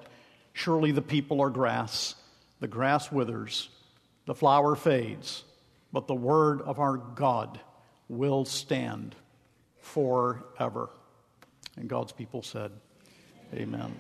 Surely 0.57 0.91
the 0.91 1.03
people 1.03 1.43
are 1.43 1.51
grass. 1.51 2.15
The 2.61 2.67
grass 2.67 3.13
withers, 3.13 3.69
the 4.25 4.35
flower 4.35 4.75
fades, 4.75 5.45
but 5.93 6.07
the 6.07 6.15
word 6.15 6.63
of 6.63 6.79
our 6.79 6.97
God 6.97 7.61
will 8.09 8.47
stand 8.47 9.15
forever. 9.83 10.89
And 11.77 11.91
God's 11.91 12.13
people 12.13 12.43
said, 12.43 12.73
Amen. 13.53 13.95